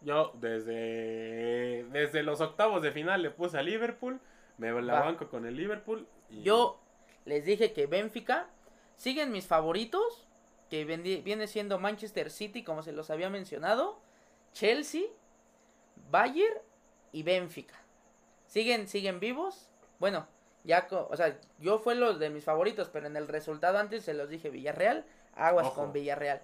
Yo 0.01 0.31
desde, 0.35 1.85
desde 1.91 2.23
los 2.23 2.41
octavos 2.41 2.81
de 2.81 2.91
final 2.91 3.21
le 3.21 3.29
puse 3.31 3.57
a 3.57 3.61
Liverpool. 3.63 4.19
Me 4.57 4.71
la 4.81 4.93
Va. 4.93 4.99
banco 5.05 5.29
con 5.29 5.45
el 5.45 5.55
Liverpool. 5.55 6.07
y- 6.29 6.43
Yo 6.43 6.79
les 7.25 7.45
dije 7.45 7.73
que 7.73 7.85
Benfica 7.87 8.47
siguen 8.95 9.31
mis 9.31 9.45
favoritos, 9.47 10.27
que 10.69 10.85
viene 10.85 11.47
siendo 11.47 11.79
Manchester 11.79 12.29
City, 12.31 12.63
como 12.63 12.81
se 12.83 12.91
los 12.93 13.09
había 13.09 13.29
mencionado, 13.29 13.99
Chelsea, 14.53 15.03
Bayern 16.09 16.57
y 17.11 17.23
Benfica. 17.23 17.75
Siguen, 18.47 18.87
siguen 18.87 19.19
vivos. 19.19 19.69
Bueno, 19.99 20.27
ya, 20.63 20.87
o 20.91 21.15
sea, 21.15 21.37
yo 21.59 21.79
fue 21.79 21.95
los 21.95 22.19
de 22.19 22.29
mis 22.29 22.43
favoritos, 22.43 22.89
pero 22.89 23.07
en 23.07 23.17
el 23.17 23.27
resultado 23.27 23.77
antes 23.77 24.03
se 24.03 24.13
los 24.13 24.29
dije 24.29 24.49
Villarreal, 24.49 25.05
aguas 25.33 25.67
Ojo. 25.67 25.75
con 25.81 25.93
Villarreal. 25.93 26.41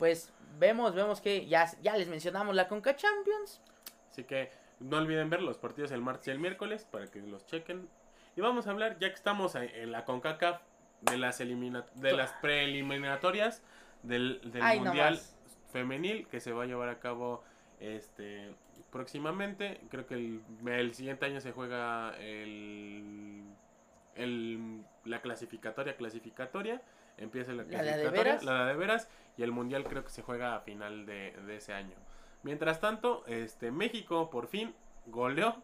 Pues 0.00 0.32
vemos, 0.58 0.94
vemos 0.94 1.20
que 1.20 1.46
ya, 1.46 1.66
ya 1.82 1.94
les 1.96 2.08
mencionamos 2.08 2.54
la 2.56 2.66
Conca 2.68 2.96
Champions. 2.96 3.60
Así 4.10 4.24
que 4.24 4.50
no 4.80 4.96
olviden 4.96 5.28
ver 5.28 5.42
los 5.42 5.58
partidos 5.58 5.92
el 5.92 6.00
martes 6.00 6.28
y 6.28 6.30
el 6.30 6.38
miércoles 6.38 6.86
para 6.90 7.06
que 7.06 7.20
los 7.20 7.44
chequen. 7.46 7.86
Y 8.34 8.40
vamos 8.40 8.66
a 8.66 8.70
hablar, 8.70 8.98
ya 8.98 9.08
que 9.10 9.14
estamos 9.14 9.54
en- 9.56 9.92
la 9.92 10.04
CONCACAF, 10.06 10.62
de 11.02 11.18
las, 11.18 11.40
elimina 11.40 11.84
de 11.96 12.12
las 12.12 12.32
preeliminatorias 12.40 13.62
del, 14.02 14.40
del 14.50 14.62
Ay, 14.62 14.80
Mundial. 14.80 15.20
Femenil 15.72 16.26
que 16.28 16.40
se 16.40 16.52
va 16.52 16.62
a 16.64 16.66
llevar 16.66 16.88
a 16.88 16.98
cabo 16.98 17.44
este 17.78 18.54
próximamente. 18.90 19.80
Creo 19.90 20.06
que 20.06 20.14
el, 20.14 20.40
el 20.66 20.94
siguiente 20.94 21.26
año 21.26 21.40
se 21.42 21.52
juega 21.52 22.16
el, 22.18 23.44
el- 24.14 24.82
la 25.04 25.20
clasificatoria 25.20 25.96
clasificatoria. 25.96 26.80
Empieza 27.20 27.52
la 27.52 27.62
¿La 27.64 27.82
de 27.96 28.08
veras? 28.10 28.42
la 28.42 28.66
de, 28.66 28.74
veras, 28.74 29.08
y 29.36 29.42
el 29.42 29.52
mundial 29.52 29.84
creo 29.84 30.02
que 30.02 30.10
se 30.10 30.22
juega 30.22 30.56
a 30.56 30.60
final 30.60 31.06
de, 31.06 31.32
de 31.46 31.56
ese 31.56 31.72
año. 31.72 31.94
Mientras 32.42 32.80
tanto, 32.80 33.24
este 33.26 33.70
México 33.70 34.30
por 34.30 34.48
fin 34.48 34.74
goleó 35.06 35.56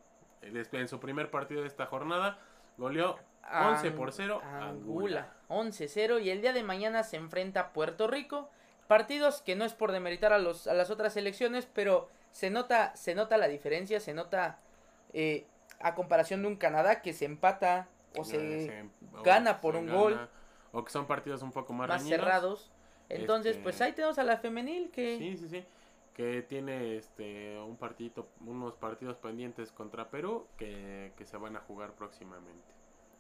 en 0.43 0.89
su 0.89 1.01
primer 1.01 1.31
partido 1.31 1.63
de 1.63 1.69
esta 1.69 1.87
jornada, 1.87 2.39
goleó 2.77 3.19
11 3.51 3.91
por 3.93 4.13
0 4.13 4.41
a 4.45 4.69
Angula. 4.69 5.31
Angula. 5.49 5.73
11-0 5.73 6.23
y 6.23 6.31
el 6.31 6.41
día 6.41 6.53
de 6.53 6.63
mañana 6.63 7.03
se 7.03 7.17
enfrenta 7.17 7.61
a 7.61 7.73
Puerto 7.73 8.07
Rico, 8.07 8.51
partidos 8.89 9.41
que 9.41 9.57
no 9.57 9.65
es 9.65 9.73
por 9.73 9.93
demeritar 9.93 10.33
a, 10.33 10.39
los, 10.39 10.67
a 10.67 10.75
las 10.75 10.91
otras 10.91 11.15
selecciones, 11.15 11.67
pero 11.73 12.09
se 12.33 12.51
nota, 12.51 12.95
se 12.97 13.15
nota 13.15 13.37
la 13.37 13.49
diferencia, 13.49 14.01
se 14.01 14.15
nota 14.15 14.59
eh, 15.13 15.47
a 15.81 15.95
comparación 15.95 16.43
de 16.43 16.49
un 16.49 16.57
Canadá 16.57 17.03
que 17.03 17.13
se 17.13 17.25
empata 17.25 17.89
o 18.17 18.25
se 18.25 18.89
o 19.13 19.23
gana 19.23 19.61
por 19.61 19.75
se 19.75 19.81
un 19.81 19.87
gana, 19.87 19.99
gol. 19.99 20.29
O 20.73 20.85
que 20.85 20.91
son 20.91 21.07
partidos 21.07 21.43
un 21.43 21.53
poco 21.53 21.73
más, 21.73 21.89
más 21.89 22.01
reñidos. 22.03 22.21
cerrados. 22.21 22.73
Entonces, 23.09 23.53
Este- 23.53 23.63
pues 23.63 23.81
ahí 23.81 23.93
tenemos 23.93 24.19
a 24.19 24.25
la 24.25 24.37
femenil 24.39 24.91
que... 24.91 25.17
Sí, 25.19 25.37
sí, 25.37 25.49
sí. 25.49 25.65
Que 26.13 26.43
tiene 26.43 26.97
este 26.97 27.59
un 27.59 27.77
partidito, 27.77 28.29
unos 28.41 28.75
partidos 28.77 29.17
pendientes 29.19 29.71
contra 29.71 30.09
Perú 30.11 30.47
que, 30.57 31.13
que 31.17 31.25
se 31.27 31.37
van 31.37 31.57
a 31.57 31.61
jugar 31.61 31.93
próximamente. 31.93 32.73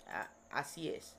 Ah, 0.09 0.31
así 0.51 0.89
es. 0.89 1.17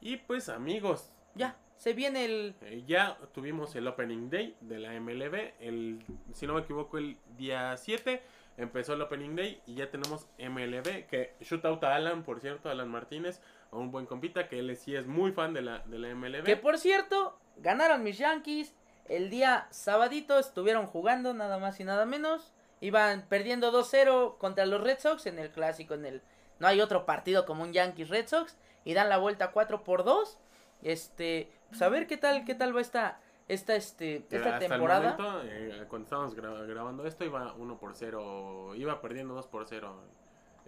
Y 0.00 0.16
pues 0.16 0.48
amigos, 0.48 1.10
Ya, 1.34 1.56
se 1.76 1.92
viene 1.92 2.24
el... 2.24 2.54
eh, 2.62 2.84
ya 2.86 3.18
tuvimos 3.34 3.74
el 3.74 3.88
Opening 3.88 4.30
Day 4.30 4.56
de 4.60 4.78
la 4.78 4.98
MLB. 5.00 5.54
El, 5.60 6.04
si 6.32 6.46
no 6.46 6.54
me 6.54 6.60
equivoco, 6.60 6.98
el 6.98 7.16
día 7.36 7.76
7 7.76 8.22
empezó 8.58 8.94
el 8.94 9.02
Opening 9.02 9.34
Day 9.36 9.60
y 9.66 9.74
ya 9.74 9.90
tenemos 9.90 10.28
MLB. 10.38 11.06
Que 11.08 11.34
shootout 11.40 11.82
a 11.84 11.96
Alan, 11.96 12.22
por 12.22 12.40
cierto, 12.40 12.70
Alan 12.70 12.88
Martínez, 12.88 13.42
a 13.70 13.76
un 13.76 13.90
buen 13.90 14.06
compita 14.06 14.48
que 14.48 14.58
él 14.58 14.76
sí 14.76 14.94
es 14.96 15.06
muy 15.06 15.32
fan 15.32 15.52
de 15.54 15.62
la, 15.62 15.80
de 15.80 15.98
la 15.98 16.14
MLB. 16.14 16.44
Que 16.44 16.56
por 16.56 16.78
cierto, 16.78 17.38
ganaron 17.58 18.02
mis 18.02 18.18
Yankees. 18.18 18.74
El 19.06 19.30
día 19.30 19.66
sabadito 19.70 20.38
estuvieron 20.38 20.86
jugando 20.86 21.32
nada 21.34 21.58
más 21.58 21.78
y 21.80 21.84
nada 21.84 22.04
menos. 22.06 22.52
Iban 22.80 23.22
perdiendo 23.28 23.72
2-0 23.72 24.38
contra 24.38 24.64
los 24.66 24.80
Red 24.82 24.98
Sox 25.00 25.26
en 25.26 25.38
el 25.38 25.50
clásico. 25.50 25.94
En 25.94 26.04
el 26.06 26.22
no 26.60 26.66
hay 26.66 26.80
otro 26.80 27.06
partido 27.06 27.44
como 27.46 27.62
un 27.62 27.72
Yankees 27.72 28.08
Red 28.08 28.26
Sox 28.28 28.56
y 28.84 28.94
dan 28.94 29.08
la 29.08 29.18
vuelta 29.18 29.50
4 29.52 29.82
por 29.84 30.04
2. 30.04 30.38
Este, 30.82 31.50
pues 31.70 31.82
a 31.82 31.88
ver 31.88 32.06
qué 32.06 32.16
tal 32.16 32.44
qué 32.44 32.54
tal 32.54 32.74
va 32.76 32.80
esta 32.80 33.20
esta 33.48 33.74
este 33.74 34.16
esta 34.16 34.36
hasta 34.36 34.56
el 34.64 34.70
temporada. 34.70 35.16
momento, 35.18 35.42
eh, 35.50 35.84
cuando 35.88 36.04
estábamos 36.04 36.36
gra- 36.36 36.66
grabando 36.66 37.06
esto, 37.06 37.24
iba 37.24 37.52
1 37.54 37.78
por 37.78 37.94
0, 37.94 38.74
iba 38.76 39.00
perdiendo 39.00 39.34
2 39.34 39.46
por 39.48 39.66
0. 39.66 39.96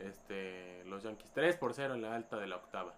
Este, 0.00 0.82
los 0.86 1.02
Yankees 1.02 1.30
3 1.32 1.56
por 1.56 1.74
0 1.74 1.94
en 1.94 2.02
la 2.02 2.14
alta 2.14 2.38
de 2.38 2.46
la 2.46 2.56
octava. 2.56 2.94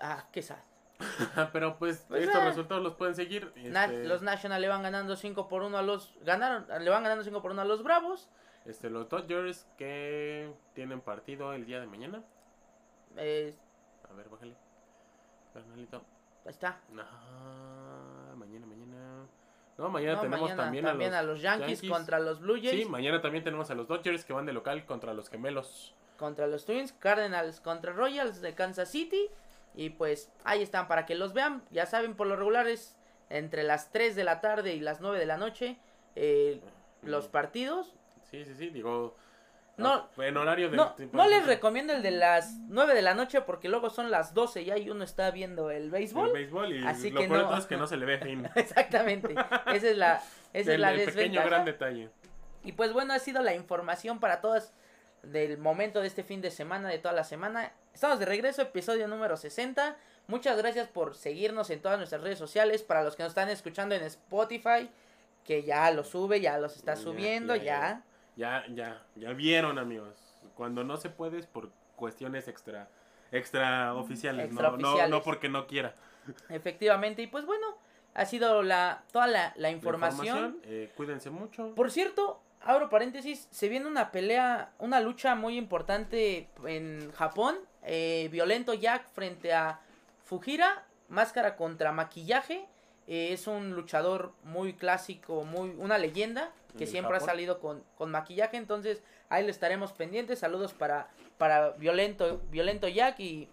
Ah, 0.00 0.24
qué 0.32 0.42
sad. 0.42 0.58
Pero 1.52 1.76
pues, 1.78 2.04
Pues, 2.08 2.22
estos 2.24 2.40
eh. 2.42 2.44
resultados 2.46 2.82
los 2.82 2.94
pueden 2.94 3.14
seguir. 3.16 3.52
Na- 3.56 3.84
Este, 3.86 4.04
Los 4.04 4.22
National 4.22 4.60
le 4.62 4.68
van 4.68 4.82
ganando 4.82 5.16
5 5.16 5.48
por 5.48 5.62
1 5.62 5.76
a 5.76 5.82
los 5.82 6.14
ganaron 6.22 6.66
le 6.82 6.90
van 6.90 7.02
ganando 7.02 7.24
5 7.24 7.42
por 7.42 7.50
1 7.50 7.62
a 7.62 7.64
los 7.64 7.82
Bravos. 7.82 8.28
este, 8.64 8.88
los 8.90 9.08
Dodgers 9.08 9.66
que 9.76 10.52
tienen 10.74 11.00
partido 11.00 11.52
el 11.52 11.66
día 11.66 11.80
de 11.80 11.86
mañana. 11.86 12.22
Eh, 13.16 13.54
A 14.08 14.12
ver, 14.14 14.28
bájale. 14.28 14.54
Carnalito. 15.52 15.96
ahí 16.44 16.50
está. 16.50 16.78
No, 19.82 19.90
mañana 19.90 20.14
No, 20.14 20.20
tenemos 20.20 20.40
mañana 20.42 20.62
también, 20.62 21.12
a 21.12 21.22
los, 21.22 21.42
Yankees, 21.42 21.80
Yankees. 21.80 21.90
contra 21.90 22.20
los 22.20 22.38
Blue 22.38 22.54
Jays. 22.54 22.70
Sí, 22.70 22.84
mañana 22.84 23.20
también 23.20 23.42
tenemos 23.42 23.68
a 23.68 23.74
los 23.74 23.88
Dodgers 23.88 24.24
que 24.24 24.32
van 24.32 24.46
de 24.46 24.52
local 24.52 24.86
contra 24.86 25.12
los 25.12 25.28
gemelos. 25.28 25.92
contra 26.16 26.46
los 26.46 26.64
Twins, 26.64 26.92
Cardinals 26.92 27.58
contra 27.60 27.92
Royals 27.92 28.40
de 28.40 28.54
Kansas 28.54 28.88
City. 28.88 29.28
Y 29.74 29.90
pues 29.90 30.30
ahí 30.44 30.62
están 30.62 30.86
para 30.86 31.04
que 31.04 31.16
los 31.16 31.32
vean. 31.32 31.64
Ya 31.72 31.86
saben, 31.86 32.14
por 32.14 32.28
lo 32.28 32.36
regular 32.36 32.68
es 32.68 32.94
entre 33.28 33.64
las 33.64 33.90
3 33.90 34.14
de 34.14 34.22
la 34.22 34.40
tarde 34.40 34.72
y 34.74 34.78
las 34.78 35.00
9 35.00 35.18
de 35.18 35.26
la 35.26 35.36
noche 35.36 35.78
eh, 36.14 36.60
los 37.02 37.26
partidos. 37.26 37.92
Sí, 38.30 38.44
sí, 38.44 38.54
sí, 38.54 38.70
digo. 38.70 39.16
No, 39.78 40.08
En 40.18 40.36
horario 40.36 40.70
de. 40.70 40.76
No, 40.76 40.94
no 41.12 41.26
les 41.26 41.46
recomiendo 41.46 41.92
el 41.94 42.02
de 42.02 42.10
las 42.10 42.58
9 42.68 42.94
de 42.94 43.02
la 43.02 43.14
noche 43.14 43.40
porque 43.40 43.68
luego 43.68 43.88
son 43.90 44.10
las 44.10 44.34
12 44.34 44.62
y 44.62 44.70
ahí 44.70 44.90
uno 44.90 45.02
está 45.02 45.30
viendo 45.30 45.70
el 45.70 45.90
béisbol. 45.90 46.28
El 46.28 46.32
béisbol 46.34 46.72
y 46.74 46.86
Así 46.86 47.10
lo 47.10 47.20
que 47.20 47.28
no. 47.28 47.56
es 47.56 47.66
que 47.66 47.76
no 47.76 47.86
se 47.86 47.96
le 47.96 48.04
ve 48.06 48.18
fin. 48.18 48.48
Exactamente. 48.54 49.34
Esa 49.72 49.88
es 49.88 49.96
la, 49.96 50.22
esa 50.52 50.72
es 50.74 50.78
la 50.80 50.92
el 50.92 51.04
pequeño 51.06 51.42
gran 51.44 51.64
detalle. 51.64 52.10
Y 52.64 52.72
pues 52.72 52.92
bueno, 52.92 53.14
ha 53.14 53.18
sido 53.18 53.42
la 53.42 53.54
información 53.54 54.20
para 54.20 54.40
todas 54.40 54.72
del 55.22 55.56
momento 55.58 56.00
de 56.00 56.06
este 56.08 56.22
fin 56.22 56.40
de 56.42 56.50
semana, 56.50 56.88
de 56.88 56.98
toda 56.98 57.14
la 57.14 57.24
semana. 57.24 57.72
Estamos 57.94 58.18
de 58.18 58.26
regreso, 58.26 58.62
episodio 58.62 59.08
número 59.08 59.36
60. 59.36 59.96
Muchas 60.28 60.56
gracias 60.58 60.86
por 60.88 61.14
seguirnos 61.16 61.70
en 61.70 61.80
todas 61.80 61.98
nuestras 61.98 62.22
redes 62.22 62.38
sociales. 62.38 62.82
Para 62.82 63.02
los 63.02 63.16
que 63.16 63.22
nos 63.22 63.30
están 63.30 63.48
escuchando 63.48 63.94
en 63.94 64.02
Spotify, 64.02 64.90
que 65.44 65.62
ya 65.64 65.90
lo 65.90 66.04
sube, 66.04 66.40
ya 66.40 66.58
los 66.58 66.76
está 66.76 66.94
Ya, 66.94 67.00
subiendo, 67.00 67.56
ya, 67.56 67.64
ya. 67.64 68.02
Ya, 68.36 68.64
ya, 68.74 69.02
ya 69.16 69.32
vieron, 69.32 69.78
amigos. 69.78 70.16
Cuando 70.54 70.84
no 70.84 70.96
se 70.96 71.10
puede 71.10 71.38
es 71.38 71.46
por 71.46 71.70
cuestiones 71.96 72.48
extra, 72.48 72.88
extra 73.30 73.94
oficiales, 73.94 74.52
no- 74.52 74.76
No, 75.08 75.08
no 75.08 75.22
porque 75.22 75.48
no 75.48 75.66
quiera. 75.66 75.94
Efectivamente. 76.48 77.22
Y 77.22 77.26
pues 77.26 77.44
bueno, 77.46 77.66
ha 78.14 78.24
sido 78.26 78.62
la 78.62 79.04
toda 79.12 79.26
la, 79.26 79.52
la 79.56 79.62
La 79.62 79.70
información. 79.70 80.58
eh, 80.64 80.90
cuídense 80.96 81.30
mucho. 81.30 81.74
Por 81.74 81.90
cierto, 81.90 82.40
abro 82.60 82.88
paréntesis, 82.88 83.48
se 83.50 83.68
viene 83.68 83.86
una 83.86 84.10
pelea, 84.12 84.72
una 84.78 85.00
lucha 85.00 85.34
muy 85.34 85.56
importante 85.56 86.48
en 86.66 87.12
Japón. 87.12 87.56
eh, 87.84 88.28
Violento 88.30 88.74
Jack 88.74 89.08
frente 89.10 89.52
a 89.52 89.80
Fujira, 90.24 90.84
máscara 91.08 91.56
contra 91.56 91.90
maquillaje. 91.92 92.64
Eh, 93.06 93.32
es 93.32 93.46
un 93.46 93.72
luchador 93.74 94.32
muy 94.44 94.74
clásico, 94.74 95.44
muy 95.44 95.70
una 95.78 95.98
leyenda 95.98 96.52
que 96.76 96.84
¿En 96.84 96.90
siempre 96.90 97.16
ha 97.16 97.20
salido 97.20 97.60
con, 97.60 97.82
con 97.96 98.10
maquillaje. 98.10 98.56
Entonces 98.56 99.02
ahí 99.28 99.44
le 99.44 99.50
estaremos 99.50 99.92
pendientes. 99.92 100.38
Saludos 100.38 100.72
para, 100.72 101.08
para 101.38 101.70
Violento, 101.70 102.40
Violento 102.50 102.88
Jack 102.88 103.20
y 103.20 103.48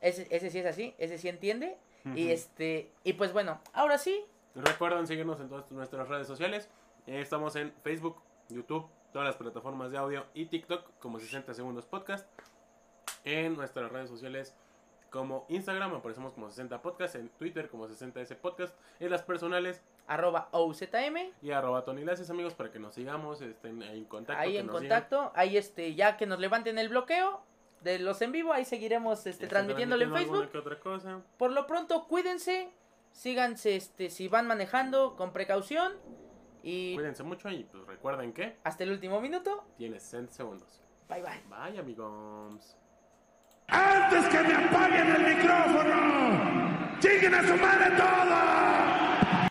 ese, 0.00 0.26
ese 0.30 0.50
sí 0.50 0.58
es 0.58 0.66
así, 0.66 0.94
ese 0.98 1.18
sí 1.18 1.28
entiende. 1.28 1.76
Y 2.16 2.30
este 2.30 2.90
y 3.04 3.12
pues 3.12 3.32
bueno, 3.32 3.60
ahora 3.72 3.96
sí, 3.96 4.24
Recuerden 4.54 5.06
seguirnos 5.06 5.40
en 5.40 5.48
todas 5.48 5.70
nuestras 5.70 6.08
redes 6.08 6.26
sociales. 6.26 6.68
Eh, 7.06 7.20
estamos 7.20 7.56
en 7.56 7.72
Facebook, 7.82 8.20
YouTube, 8.50 8.86
todas 9.12 9.26
las 9.26 9.36
plataformas 9.36 9.90
de 9.90 9.96
audio 9.96 10.26
y 10.34 10.46
TikTok 10.46 10.98
como 10.98 11.18
60 11.18 11.54
Segundos 11.54 11.86
Podcast. 11.86 12.28
En 13.24 13.54
nuestras 13.54 13.90
redes 13.90 14.10
sociales 14.10 14.54
como 15.12 15.44
Instagram 15.50 15.94
aparecemos 15.94 16.32
como 16.32 16.48
60 16.48 16.80
Podcast, 16.80 17.14
en 17.16 17.28
Twitter 17.28 17.68
como 17.68 17.86
60S 17.86 18.34
Podcast, 18.36 18.74
en 18.98 19.10
las 19.10 19.22
personales 19.22 19.82
arroba 20.08 20.48
OZM. 20.52 21.32
y 21.42 21.50
arroba 21.50 21.84
Tony 21.84 22.02
Laces, 22.02 22.30
amigos, 22.30 22.54
para 22.54 22.72
que 22.72 22.78
nos 22.78 22.94
sigamos, 22.94 23.42
estén 23.42 23.82
ahí 23.82 23.98
en 23.98 24.04
contacto. 24.06 24.42
ahí 24.42 24.56
en 24.56 24.62
sigan. 24.64 24.74
contacto, 24.80 25.32
ahí 25.34 25.56
este, 25.58 25.94
ya 25.94 26.16
que 26.16 26.26
nos 26.26 26.40
levanten 26.40 26.78
el 26.78 26.88
bloqueo 26.88 27.42
de 27.82 27.98
los 27.98 28.22
en 28.22 28.32
vivo, 28.32 28.52
ahí 28.52 28.64
seguiremos 28.64 29.18
este, 29.18 29.30
Estén 29.30 29.48
transmitiéndolo 29.50 30.02
en 30.02 30.12
Facebook. 30.12 30.34
alguna 30.34 30.50
que 30.50 30.58
otra 30.58 30.80
cosa. 30.80 31.20
Por 31.36 31.52
lo 31.52 31.66
pronto, 31.66 32.08
cuídense, 32.08 32.72
síganse, 33.12 33.76
este, 33.76 34.08
si 34.08 34.28
van 34.28 34.46
manejando, 34.46 35.14
con 35.16 35.32
precaución 35.32 35.92
y 36.62 36.94
Cuídense 36.94 37.22
mucho 37.22 37.50
y 37.50 37.64
pues 37.64 37.84
recuerden 37.86 38.32
que 38.32 38.56
hasta 38.64 38.84
el 38.84 38.92
último 38.92 39.20
minuto, 39.20 39.64
tienes 39.76 40.02
60 40.04 40.32
segundos. 40.32 40.80
bye 41.08 41.20
bye. 41.20 41.42
Bye, 41.50 41.78
amigos. 41.78 42.78
¡Antes 43.68 44.24
que 44.26 44.42
me 44.42 44.54
apaguen 44.54 45.08
el 45.16 45.36
micrófono! 45.36 46.98
¡Lleguen 47.00 47.34
a 47.34 47.42
su 47.42 47.56
madre 47.56 47.90
todos! 47.96 49.11